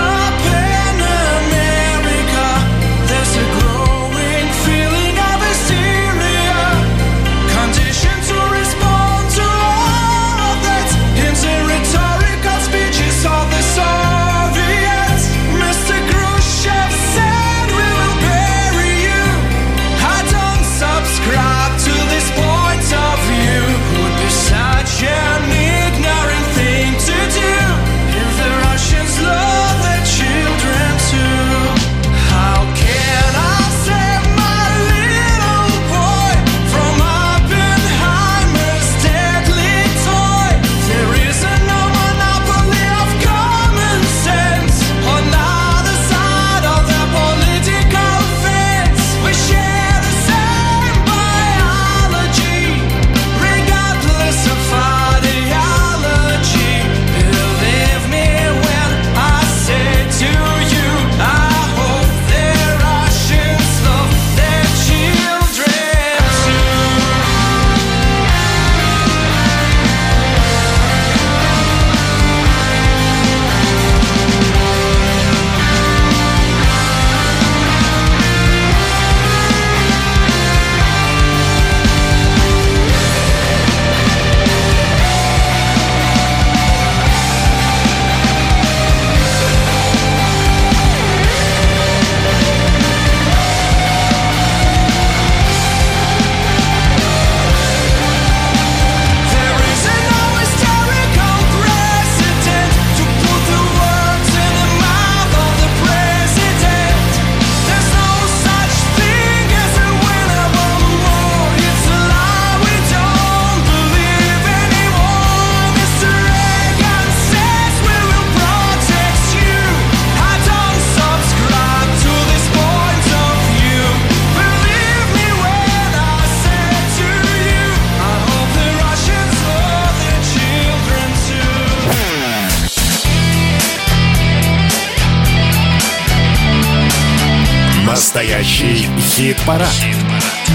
[138.45, 139.75] Настоящий хит-парад.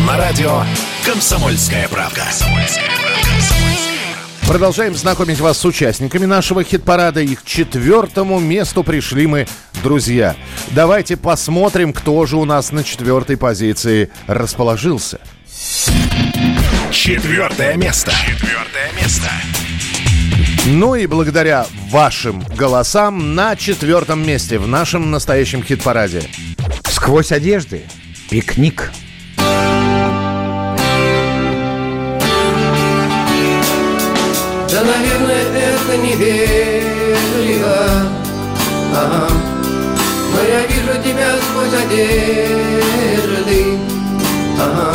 [0.06, 0.62] На радио
[1.04, 2.24] «Комсомольская правда».
[4.48, 7.22] Продолжаем знакомить вас с участниками нашего хит-парада.
[7.22, 9.48] И к четвертому месту пришли мы,
[9.82, 10.36] друзья.
[10.70, 15.20] Давайте посмотрим, кто же у нас на четвертой позиции расположился.
[16.92, 18.12] Четвертое место.
[18.12, 19.32] Четвертое место.
[20.68, 26.22] Ну и благодаря вашим голосам на четвертом месте в нашем настоящем хит-параде.
[27.02, 27.84] Сквозь одежды.
[28.30, 28.91] Пикник.
[34.70, 37.78] Да, наверное, это невежливо
[38.93, 39.30] ага.
[40.52, 43.60] я вижу тебя сквозь одежды
[44.60, 44.89] Ага,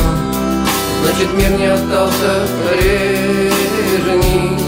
[1.02, 2.32] значит мир не остался
[2.68, 4.58] прежним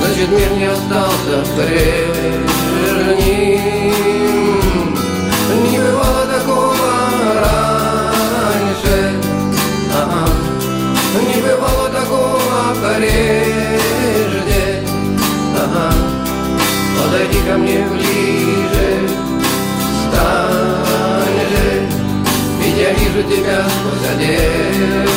[0.00, 2.08] Значит мир не остался прежним
[12.00, 14.62] такого прежде.
[15.56, 15.92] Ага,
[16.96, 19.08] подойди ко мне ближе.
[20.02, 21.66] Стань же,
[22.62, 25.08] ведь я вижу тебя сквозь одежды.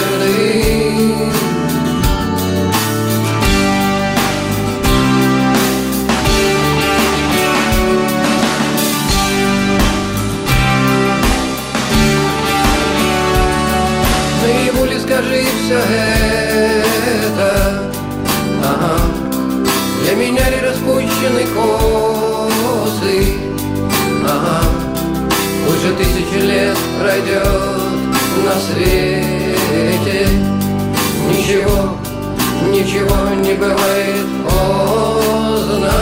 [15.03, 16.40] Скажи все это
[20.51, 23.17] Ли распущены косы
[24.25, 24.59] ага.
[25.65, 27.45] Лучше тысячи лет пройдет
[28.43, 30.27] на свете
[31.29, 31.95] Ничего,
[32.69, 35.93] ничего не бывает поздно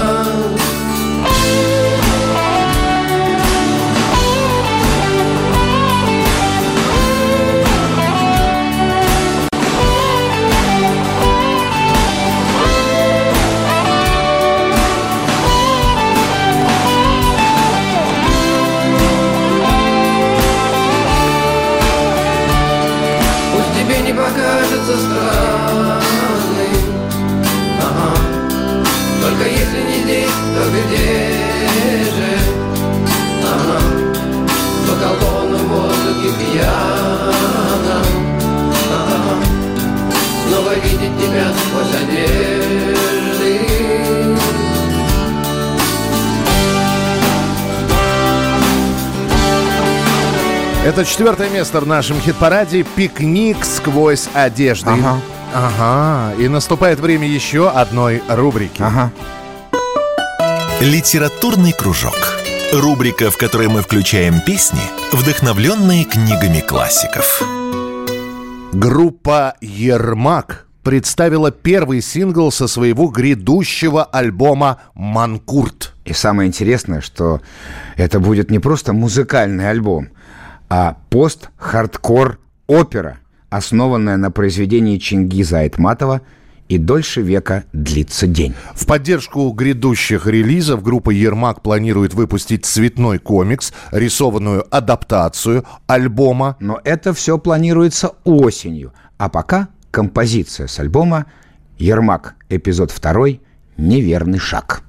[50.99, 54.89] Это четвертое место в нашем хит-параде «Пикник сквозь одежды».
[54.89, 55.21] Ага.
[55.53, 56.33] Ага.
[56.37, 58.81] И наступает время еще одной рубрики.
[58.81, 59.09] Ага.
[60.81, 62.17] Литературный кружок.
[62.73, 64.81] Рубрика, в которой мы включаем песни,
[65.13, 67.43] вдохновленные книгами классиков.
[68.73, 75.93] Группа «Ермак» представила первый сингл со своего грядущего альбома «Манкурт».
[76.03, 77.39] И самое интересное, что
[77.95, 80.09] это будет не просто музыкальный альбом,
[80.69, 86.21] а пост-хардкор-опера, основанная на произведении Чингиза Айтматова
[86.67, 88.53] «И дольше века длится день».
[88.75, 96.57] В поддержку грядущих релизов группа «Ермак» планирует выпустить цветной комикс, рисованную адаптацию альбома.
[96.59, 98.93] Но это все планируется осенью.
[99.17, 101.25] А пока композиция с альбома
[101.79, 102.35] «Ермак.
[102.49, 103.39] Эпизод 2.
[103.77, 104.83] Неверный шаг».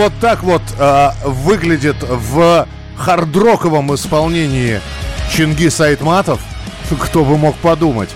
[0.00, 4.80] Вот так вот э, выглядит в хардроковом исполнении
[5.30, 6.40] Чингис Айтматов.
[6.98, 8.08] Кто бы мог подумать.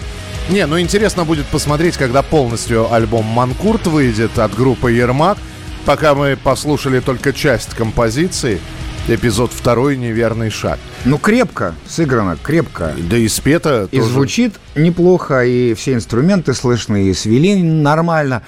[0.49, 5.37] Не, ну интересно будет посмотреть, когда полностью альбом «Манкурт» выйдет от группы «Ермак».
[5.85, 8.61] Пока мы послушали только часть композиции,
[9.07, 10.79] эпизод второй «Неверный шаг».
[11.05, 12.95] Ну, крепко сыграно, крепко.
[12.97, 14.09] Да и спето И тоже.
[14.11, 18.43] звучит неплохо, и все инструменты слышны, и свели нормально.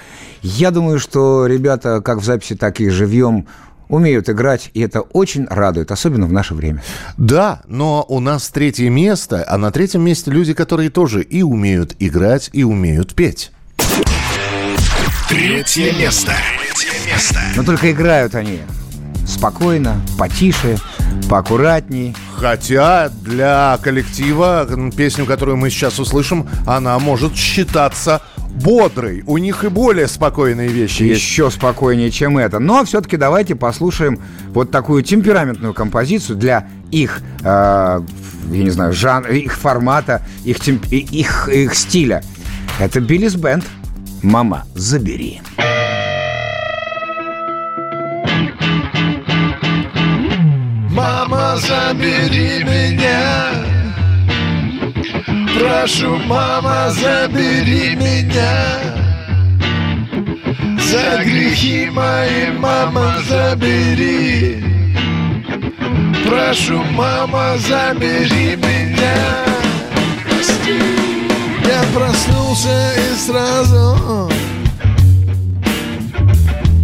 [0.55, 3.47] Я думаю, что ребята как в записи, так и живьем
[3.89, 6.81] умеют играть, и это очень радует, особенно в наше время.
[7.17, 11.97] Да, но у нас третье место, а на третьем месте люди, которые тоже и умеют
[11.99, 13.51] играть, и умеют петь.
[15.27, 16.31] Третье место.
[16.75, 17.39] Третье место.
[17.57, 18.61] Но только играют они
[19.27, 20.77] спокойно, потише,
[21.29, 22.15] поаккуратней.
[22.37, 28.21] Хотя для коллектива песню, которую мы сейчас услышим, она может считаться
[28.63, 29.23] бодрой.
[29.25, 31.21] У них и более спокойные вещи есть.
[31.21, 32.59] Еще спокойнее, чем это.
[32.59, 38.03] Но все-таки давайте послушаем вот такую темпераментную композицию для их, э, я
[38.63, 42.23] не знаю, жанра, их формата, их, темп- их, их стиля.
[42.79, 43.65] Это Биллис Бенд.
[44.23, 45.41] Мама, забери.
[50.89, 53.76] Мама, забери меня
[55.59, 58.77] Прошу, мама, забери меня.
[60.79, 64.63] За грехи мои, мама, забери.
[66.27, 69.17] Прошу, мама, забери меня.
[71.65, 74.29] Я проснулся и сразу.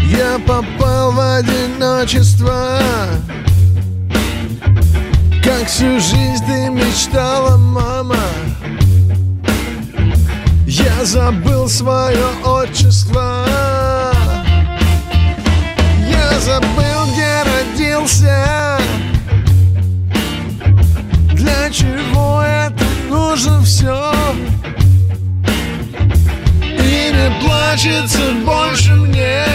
[0.01, 2.79] Я попал в одиночество.
[5.43, 8.17] Как всю жизнь ты мечтала, мама
[11.03, 13.45] Забыл свое отчество.
[16.09, 18.79] Я забыл, где родился.
[21.33, 24.13] Для чего это нужно все
[26.61, 29.45] И не плачется больше мне.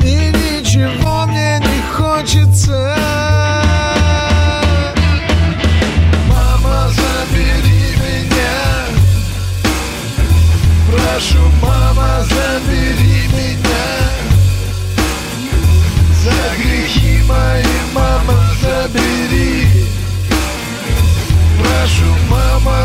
[0.00, 3.13] И ничего мне не хочется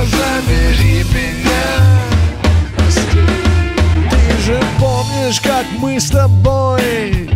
[0.09, 1.89] забери меня.
[4.09, 7.29] Ты же помнишь, как мы с тобой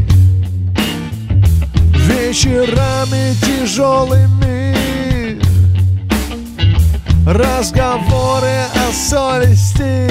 [1.93, 4.75] Вечерами тяжелыми
[7.25, 10.09] Разговоры о совести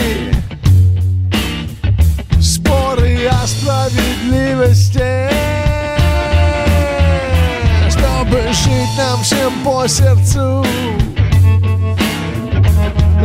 [2.40, 5.30] Споры о справедливости.
[7.88, 10.64] Чтобы жить нам всем по сердцу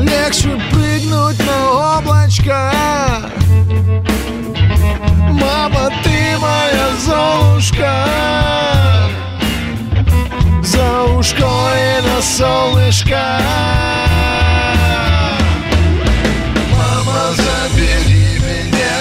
[0.07, 2.71] Легче прыгнуть на облачко.
[5.31, 8.05] Мама, ты моя Золушка.
[10.63, 13.39] За ушко и на солнышко.
[16.71, 18.99] Мама, забери меня.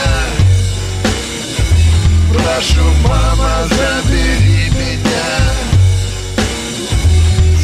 [2.32, 5.30] Прошу, мама, забери меня.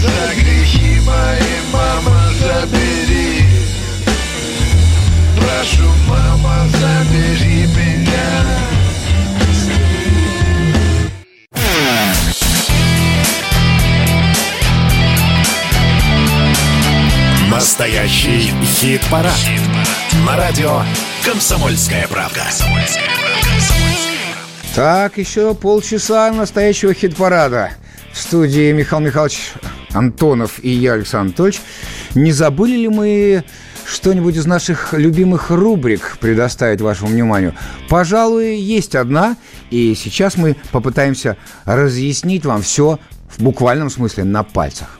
[0.00, 3.01] За грехи мои, мама, забери
[5.62, 8.42] Прошу, мама, забери меня
[17.48, 19.32] Настоящий хит-парад.
[20.26, 20.82] На радио
[21.24, 22.42] «Комсомольская правда».
[24.74, 27.70] Так, еще полчаса настоящего хит-парада.
[28.12, 29.52] В студии Михаил Михайлович
[29.92, 31.60] Антонов и я, Александр Анатольевич.
[32.16, 33.44] Не забыли ли мы
[33.92, 37.54] что-нибудь из наших любимых рубрик предоставить вашему вниманию?
[37.88, 39.36] Пожалуй, есть одна,
[39.70, 44.98] и сейчас мы попытаемся разъяснить вам все в буквальном смысле на пальцах.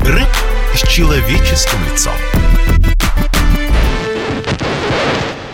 [0.00, 0.28] Рэп
[0.74, 2.14] с человеческим лицом.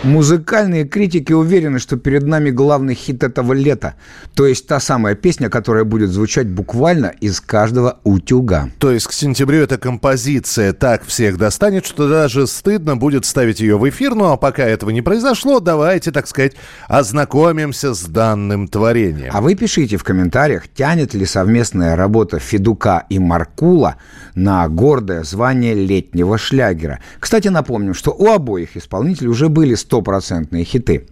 [0.07, 3.95] Музыкальные критики уверены, что перед нами главный хит этого лета.
[4.35, 8.69] То есть та самая песня, которая будет звучать буквально из каждого утюга.
[8.79, 13.77] То есть к сентябрю эта композиция так всех достанет, что даже стыдно будет ставить ее
[13.77, 14.15] в эфир.
[14.15, 16.53] Ну а пока этого не произошло, давайте, так сказать,
[16.87, 19.31] ознакомимся с данным творением.
[19.33, 23.97] А вы пишите в комментариях, тянет ли совместная работа Федука и Маркула
[24.35, 26.99] на гордое звание летнего шлягера.
[27.19, 31.07] Кстати, напомним, что у обоих исполнителей уже были стопроцентные хиты.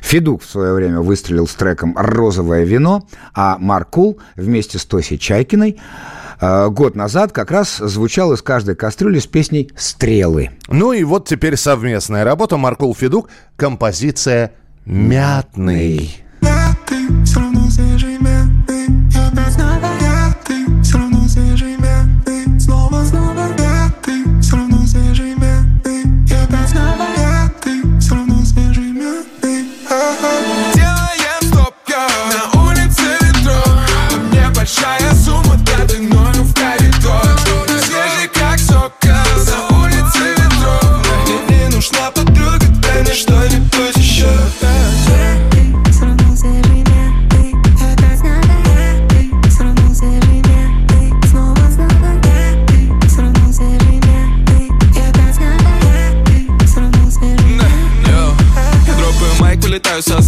[0.00, 5.80] Федук в свое время выстрелил с треком «Розовое вино», а Маркул вместе с Тосей Чайкиной
[6.40, 10.50] э, год назад как раз звучал из каждой кастрюли с песней «Стрелы».
[10.68, 14.52] Ну и вот теперь совместная работа Маркул Федук, композиция
[14.84, 16.25] «Мятный».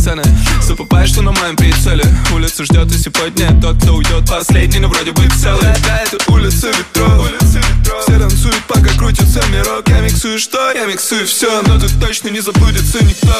[0.08, 0.22] Сцены.
[0.62, 2.04] Забываю, что на моем прицеле.
[2.34, 5.62] Улица ждет, и сегодня тот, кто уйдет Последний, но вроде бы целый.
[5.62, 9.88] Да, это улица ветров Все танцуют, пока крутится мирок.
[9.88, 10.72] Я миксую что?
[10.72, 13.32] Я миксую все Но тут точно не забудется никто.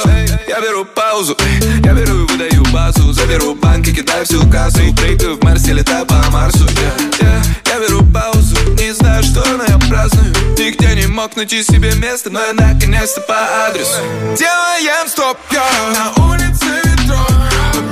[0.48, 1.36] Я беру паузу,
[1.84, 3.12] я беру и выдаю базу.
[3.12, 4.80] Заберу банк и кидаю всю кассу.
[4.94, 6.64] Прыгаю в Марсе, летаю по Марсу.
[6.64, 7.44] Yeah, yeah.
[7.66, 10.34] Я беру паузу, не знаю что, но я праздную.
[10.58, 13.98] Нигде не мог найти себе место Но я наконец-то по адресу.
[14.36, 17.30] Делаем стоп, я На улице ветров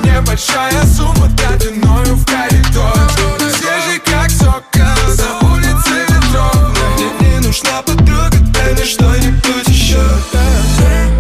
[0.04, 1.28] Небольшая сумма
[1.59, 2.96] длиною в коридор.
[3.38, 5.66] Свежий как сок На улице ветров Мне не
[7.57, 9.96] нужна подруга Дай мне что-нибудь еще.
[9.96, 11.16] Учащенный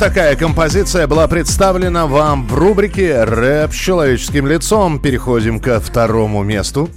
[0.00, 4.98] такая композиция была представлена вам в рубрике «Рэп с человеческим лицом».
[4.98, 6.88] Переходим ко второму месту.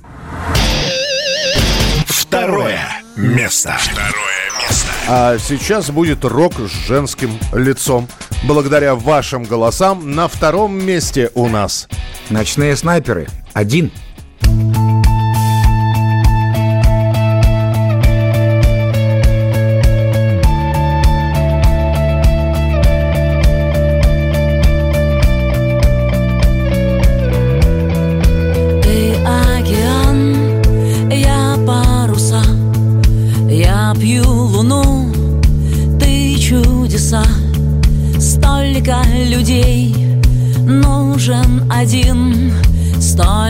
[2.08, 2.80] Второе
[3.18, 3.76] место.
[3.78, 4.14] Второе
[4.62, 4.88] место.
[5.10, 8.08] А сейчас будет рок с женским лицом.
[8.46, 11.90] Благодаря вашим голосам на втором месте у нас.
[12.30, 13.28] Ночные снайперы.
[13.52, 13.92] Один.
[14.40, 14.93] Ты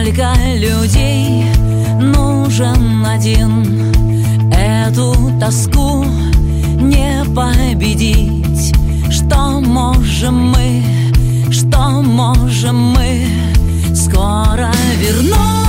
[0.04, 1.46] столько людей,
[1.98, 3.90] нужен один.
[4.52, 6.04] Эту тоску
[6.78, 8.74] не победить.
[9.10, 10.82] Что можем мы,
[11.50, 13.26] что можем мы?
[13.94, 15.63] Скоро вернусь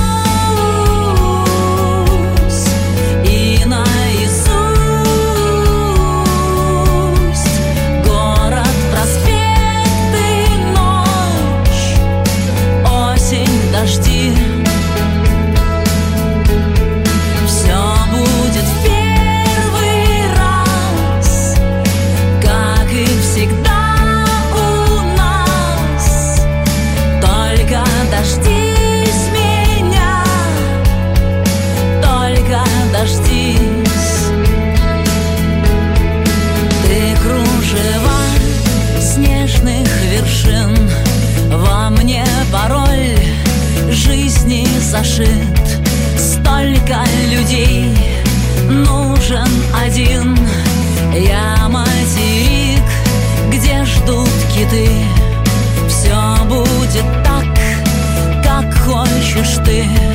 [59.46, 60.05] ж ти.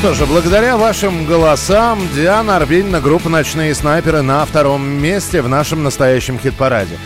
[0.00, 5.82] Что же, благодаря вашим голосам Диана Арбенина, группа «Ночные снайперы» на втором месте в нашем
[5.82, 6.96] настоящем хит-параде.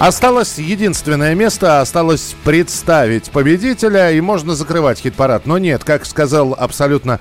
[0.00, 5.46] Осталось единственное место, осталось представить победителя, и можно закрывать хит-парад.
[5.46, 7.20] Но нет, как сказал абсолютно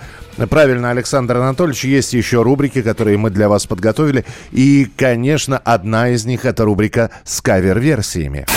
[0.50, 4.26] правильно Александр Анатольевич, есть еще рубрики, которые мы для вас подготовили.
[4.52, 8.48] И, конечно, одна из них– это рубрика с кавер-версиями.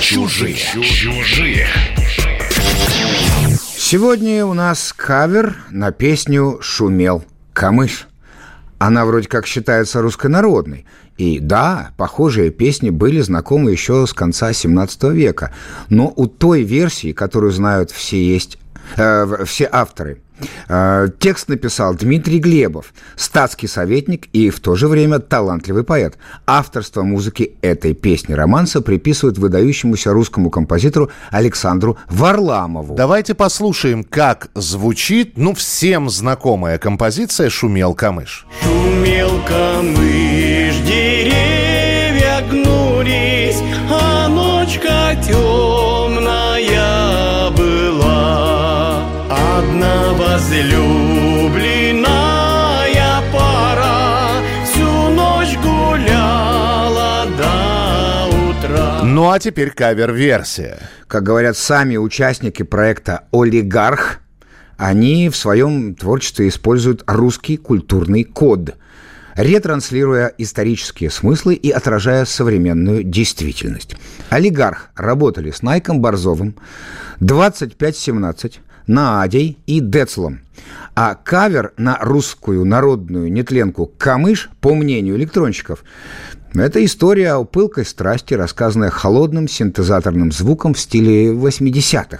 [0.00, 0.56] Чужие.
[0.56, 1.68] Чужие.
[3.90, 8.06] Сегодня у нас кавер на песню «Шумел камыш».
[8.78, 10.86] Она вроде как считается руссконародной.
[11.18, 15.52] И да, похожие песни были знакомы еще с конца 17 века.
[15.88, 18.58] Но у той версии, которую знают все есть,
[18.96, 20.22] э, все авторы,
[21.18, 26.18] текст написал Дмитрий Глебов, статский советник и в то же время талантливый поэт.
[26.46, 32.94] Авторство музыки этой песни романса приписывают выдающемуся русскому композитору Александру Варламову.
[32.94, 38.46] Давайте послушаем, как звучит, ну, всем знакомая композиция «Шумел камыш».
[38.62, 41.49] Шумел камыш, деревья
[50.40, 59.02] возлюбленная пара всю ночь гуляла до утра.
[59.04, 60.78] Ну а теперь кавер-версия.
[61.06, 64.20] Как говорят сами участники проекта «Олигарх»,
[64.78, 68.76] они в своем творчестве используют русский культурный код,
[69.34, 73.94] ретранслируя исторические смыслы и отражая современную действительность.
[74.30, 76.56] «Олигарх» работали с Найком Борзовым,
[77.20, 80.40] 2517, Наадей и Децлом.
[80.96, 85.84] А кавер на русскую народную нетленку «Камыш», по мнению электронщиков,
[86.52, 92.18] это история о пылкой страсти, рассказанная холодным синтезаторным звуком в стиле 80-х.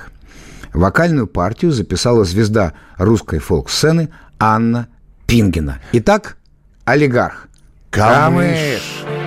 [0.73, 4.87] Вокальную партию записала звезда русской фолк-сцены Анна
[5.27, 5.81] Пингина.
[5.93, 6.37] Итак,
[6.85, 7.49] олигарх.
[7.91, 8.81] Камыш.
[9.05, 9.20] Шумел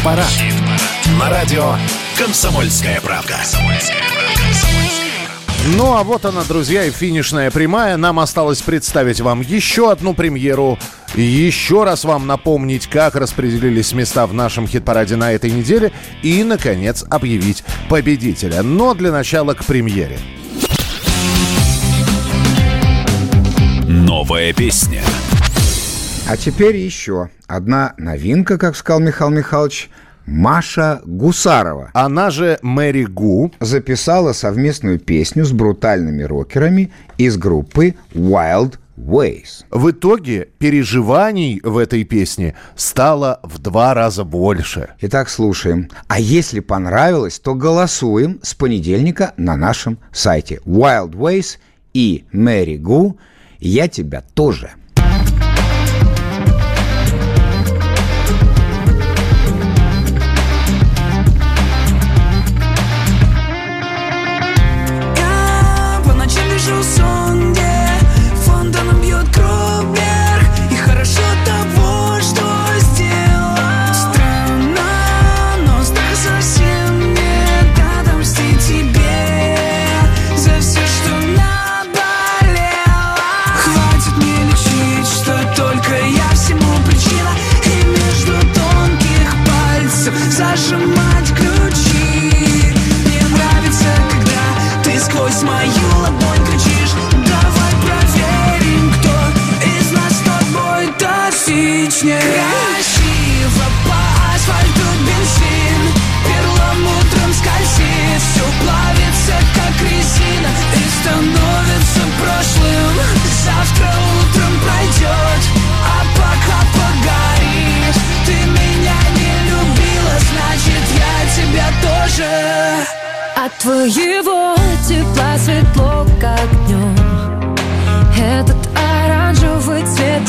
[0.00, 0.26] хит-парад.
[1.18, 1.74] На радио
[2.18, 3.36] «Комсомольская правда».
[5.76, 7.98] Ну а вот она, друзья, и финишная прямая.
[7.98, 10.78] Нам осталось представить вам еще одну премьеру.
[11.14, 15.92] Еще раз вам напомнить, как распределились места в нашем хит-параде на этой неделе.
[16.22, 18.62] И, наконец, объявить победителя.
[18.62, 20.18] Но для начала к премьере.
[23.86, 25.02] Новая песня.
[26.30, 29.90] А теперь еще одна новинка, как сказал Михаил Михайлович.
[30.26, 31.90] Маша Гусарова.
[31.92, 33.50] Она же Мэри Гу.
[33.58, 39.64] Записала совместную песню с брутальными рокерами из группы Wild Ways.
[39.72, 44.90] В итоге переживаний в этой песне стало в два раза больше.
[45.00, 45.88] Итак, слушаем.
[46.06, 50.60] А если понравилось, то голосуем с понедельника на нашем сайте.
[50.64, 51.58] Wild Ways
[51.92, 53.18] и Мэри Гу.
[53.58, 54.70] Я тебя тоже.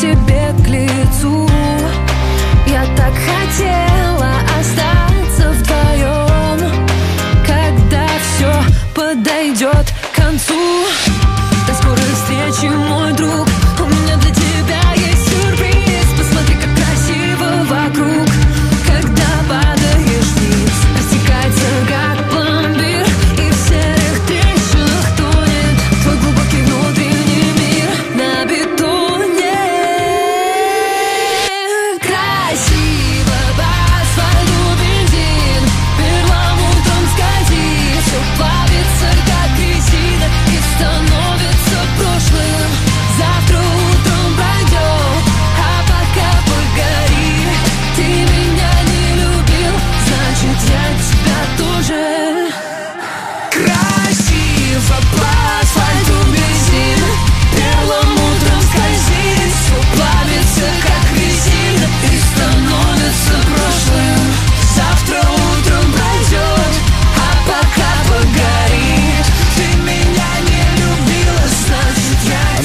[0.02, 0.31] to be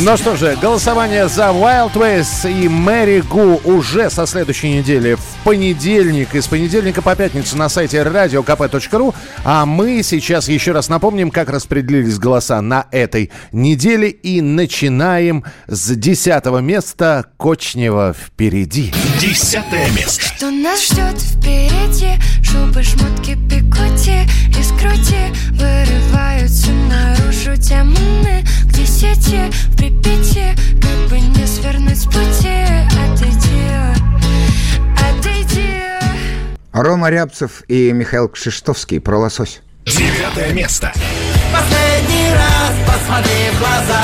[0.07, 5.43] Ну что же, голосование за Wild Ways и Мэри Гу уже со следующей недели в
[5.43, 6.33] понедельник.
[6.37, 9.13] Из понедельника по пятницу на сайте radiokp.ru.
[9.43, 14.11] А мы сейчас еще раз напомним, как распределились голоса на этой неделе.
[14.11, 18.93] И начинаем с десятого места Кочнева впереди.
[19.21, 20.23] Десятое место.
[20.23, 22.13] Что нас ждет впереди
[22.45, 31.47] Шубы, шмотки, пикоти и скрути Вырываются наружу демоны Где сети в Припяти Как бы не
[31.47, 32.65] свернуть с пути
[33.05, 33.71] Отойди,
[34.97, 35.71] отойди
[36.73, 39.63] Рома Рябцев и Михаил Кшиштовский про лосось.
[39.87, 40.93] Девятое место.
[41.53, 44.03] Последний раз посмотри в глаза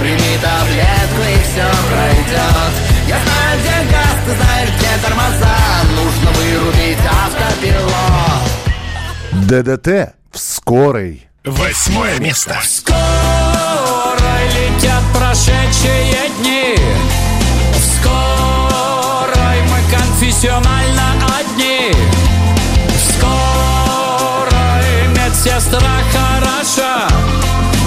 [0.00, 2.72] Прими таблетку и все пройдет
[3.06, 5.56] Я знаю, где газ, ты знаешь, где тормоза
[5.94, 8.26] Нужно вырубить автопилот
[9.46, 11.28] ДДТ в скорой.
[11.44, 12.58] Восьмое место.
[12.64, 13.25] Скоро летят
[15.16, 16.76] прошедшие дни
[17.72, 21.92] В скорой мы конфессионально одни
[22.88, 27.08] В скорой медсестра хороша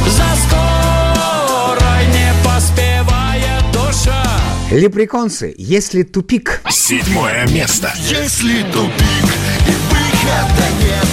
[0.07, 4.23] За скорой не поспевает душа
[4.71, 6.61] Лепреконцы, если тупик.
[6.69, 7.91] Седьмое место.
[7.97, 9.29] Если тупик
[9.67, 11.07] и выхода нет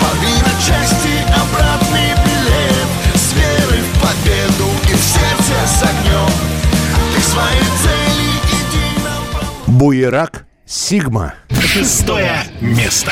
[0.00, 1.67] Порви на части обратный
[5.78, 6.30] с огнем
[7.14, 11.34] Ты своей цели иди на Буерак Сигма.
[11.64, 13.10] Шестое место.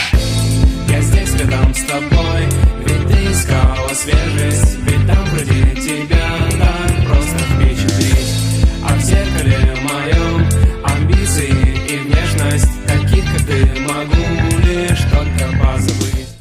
[0.90, 2.42] Я здесь рядом с тобой
[2.84, 6.25] Ведь ты искала свежесть Ведь там вроде тебя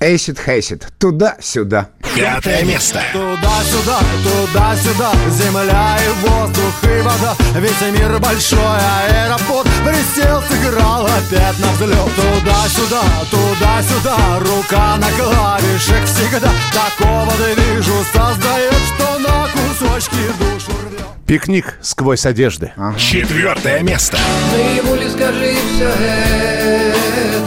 [0.05, 0.87] Эйсид Хейсид.
[0.99, 1.89] Туда-сюда.
[2.15, 3.01] Пятое место.
[3.11, 11.71] Туда-сюда, туда-сюда, земля и воздух и вода Ведь мир большой, аэропорт Присел, сыграл опять на
[11.71, 13.01] взлет Туда-сюда,
[13.31, 21.79] туда-сюда, рука на клавишах всегда Такого ты вижу создает, что на кусочки душу рвет Пикник
[21.81, 22.71] сквозь одежды.
[22.99, 24.17] Четвертое место.
[24.55, 25.89] Ли скажи все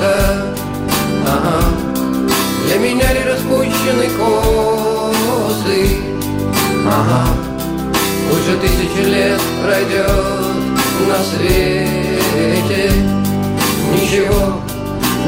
[0.02, 0.56] это
[1.24, 1.87] Ага.
[2.68, 5.96] Для меня ли распущены косы
[6.86, 7.26] Ага.
[8.30, 10.06] Уже тысячи лет пройдет
[11.08, 12.92] на свете
[13.94, 14.60] Ничего,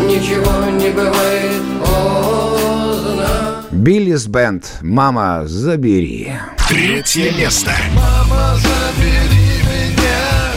[0.07, 4.65] ничего не бывает поздно Биллис Бенд.
[4.83, 6.35] Мама, забери.
[6.69, 7.73] Третье место.
[7.95, 10.53] Мама, забери меня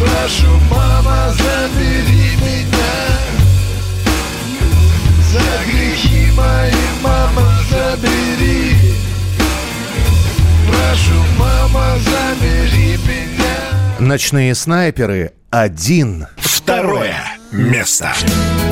[0.00, 2.21] Прошу, мама, забери
[6.36, 6.72] мои,
[7.02, 8.76] мама, забери
[10.68, 16.26] Прошу, мама, забери меня Ночные снайперы один.
[16.38, 17.14] Второе
[17.52, 18.10] место.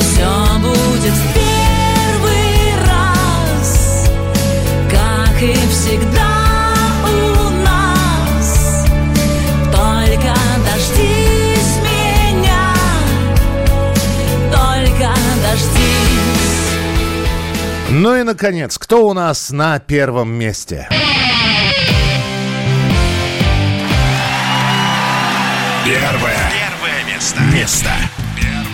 [0.00, 4.10] Все будет в первый раз,
[4.90, 6.29] как и всегда
[17.92, 20.88] Ну и, наконец, кто у нас на первом месте?
[25.84, 26.50] Первое.
[26.52, 27.40] Первое место.
[27.52, 27.90] Место.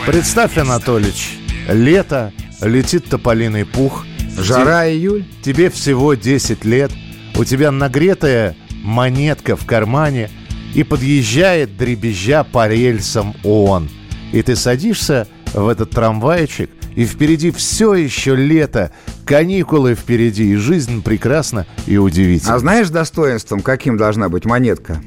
[0.06, 1.38] Представь, Анатолич,
[1.68, 4.04] лето, летит тополиный пух.
[4.36, 5.24] Жара, Те- июль.
[5.42, 6.92] Тебе всего 10 лет,
[7.36, 10.28] у тебя нагретая монетка в кармане,
[10.74, 13.88] и подъезжает дребезжа по рельсам он.
[14.32, 18.90] И ты садишься в этот трамвайчик, и впереди все еще лето,
[19.24, 22.54] каникулы впереди, и жизнь прекрасна и удивительна.
[22.54, 25.00] А знаешь достоинством, каким должна быть монетка?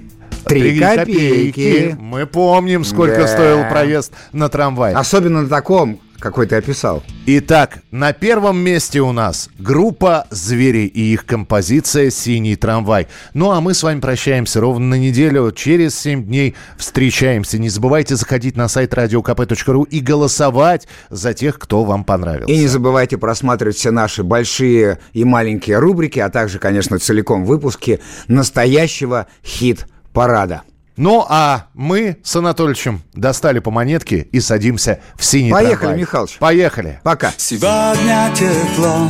[0.45, 1.97] Три копейки.
[1.99, 3.27] Мы помним, сколько Да.
[3.27, 4.93] стоил проезд на трамвай.
[4.93, 7.03] Особенно на таком, какой ты описал.
[7.25, 13.07] Итак, на первом месте у нас группа «Звери» и их композиция «Синий трамвай».
[13.33, 15.51] Ну а мы с вами прощаемся ровно на неделю.
[15.51, 17.57] Через 7 дней встречаемся.
[17.57, 22.51] Не забывайте заходить на сайт radiokp.ru и голосовать за тех, кто вам понравился.
[22.51, 27.99] И не забывайте просматривать все наши большие и маленькие рубрики, а также, конечно, целиком выпуски
[28.27, 30.63] настоящего хит-парада.
[30.99, 35.97] Ну а мы с Анатольевичем достали по монетке и садимся в «Синий Поехали, трамвай».
[35.97, 36.37] Михалыч.
[36.39, 36.99] Поехали.
[37.03, 37.31] Пока.
[37.37, 39.07] Сегодня тепло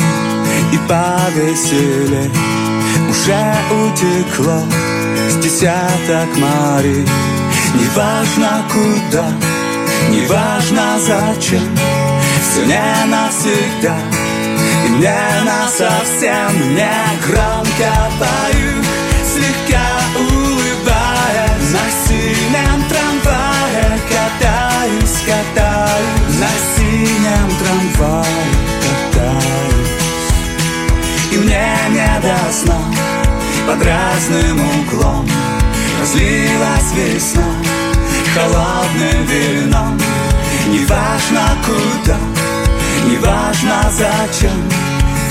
[0.71, 2.29] и повеселее
[3.09, 4.61] Уже утекло
[5.31, 7.07] с десяток морей
[7.73, 9.25] Неважно куда,
[10.11, 11.75] неважно зачем
[12.43, 13.97] Все не навсегда
[14.85, 16.91] и не насовсем Не
[17.25, 18.68] громко пою,
[27.99, 28.45] трамвае
[28.81, 30.31] катаюсь
[31.31, 32.77] И мне не до сна
[33.67, 35.27] под разным углом.
[35.99, 37.43] Разлилась весна
[38.33, 39.99] холодным вином.
[40.67, 42.17] Неважно куда,
[43.05, 44.69] неважно зачем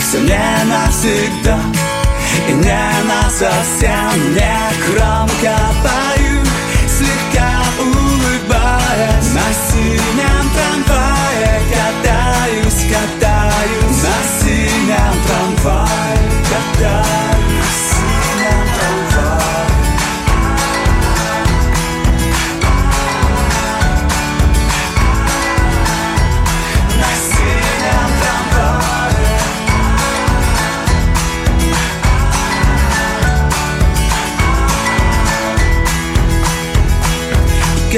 [0.00, 1.58] Все не навсегда.
[2.48, 6.37] И не насовсем Не громко пою, слегка
[8.88, 14.02] улыбаясь На синем трамвае катаюсь, катаюсь.
[14.02, 17.57] На синем трамвае катаюсь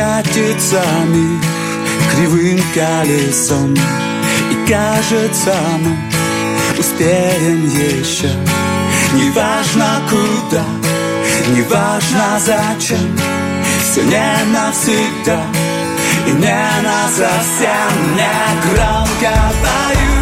[0.00, 1.42] Катится мир
[2.10, 3.74] кривым колесом.
[3.74, 5.94] И кажется мы
[6.78, 8.30] успеем еще.
[9.12, 10.64] Неважно куда,
[11.54, 13.14] неважно зачем.
[13.92, 15.38] Все не навсегда
[16.26, 20.14] и не насовсем Не громко пою,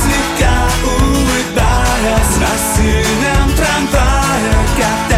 [0.00, 0.56] слегка
[0.86, 5.17] улыбаясь На синем трамвае катаюсь,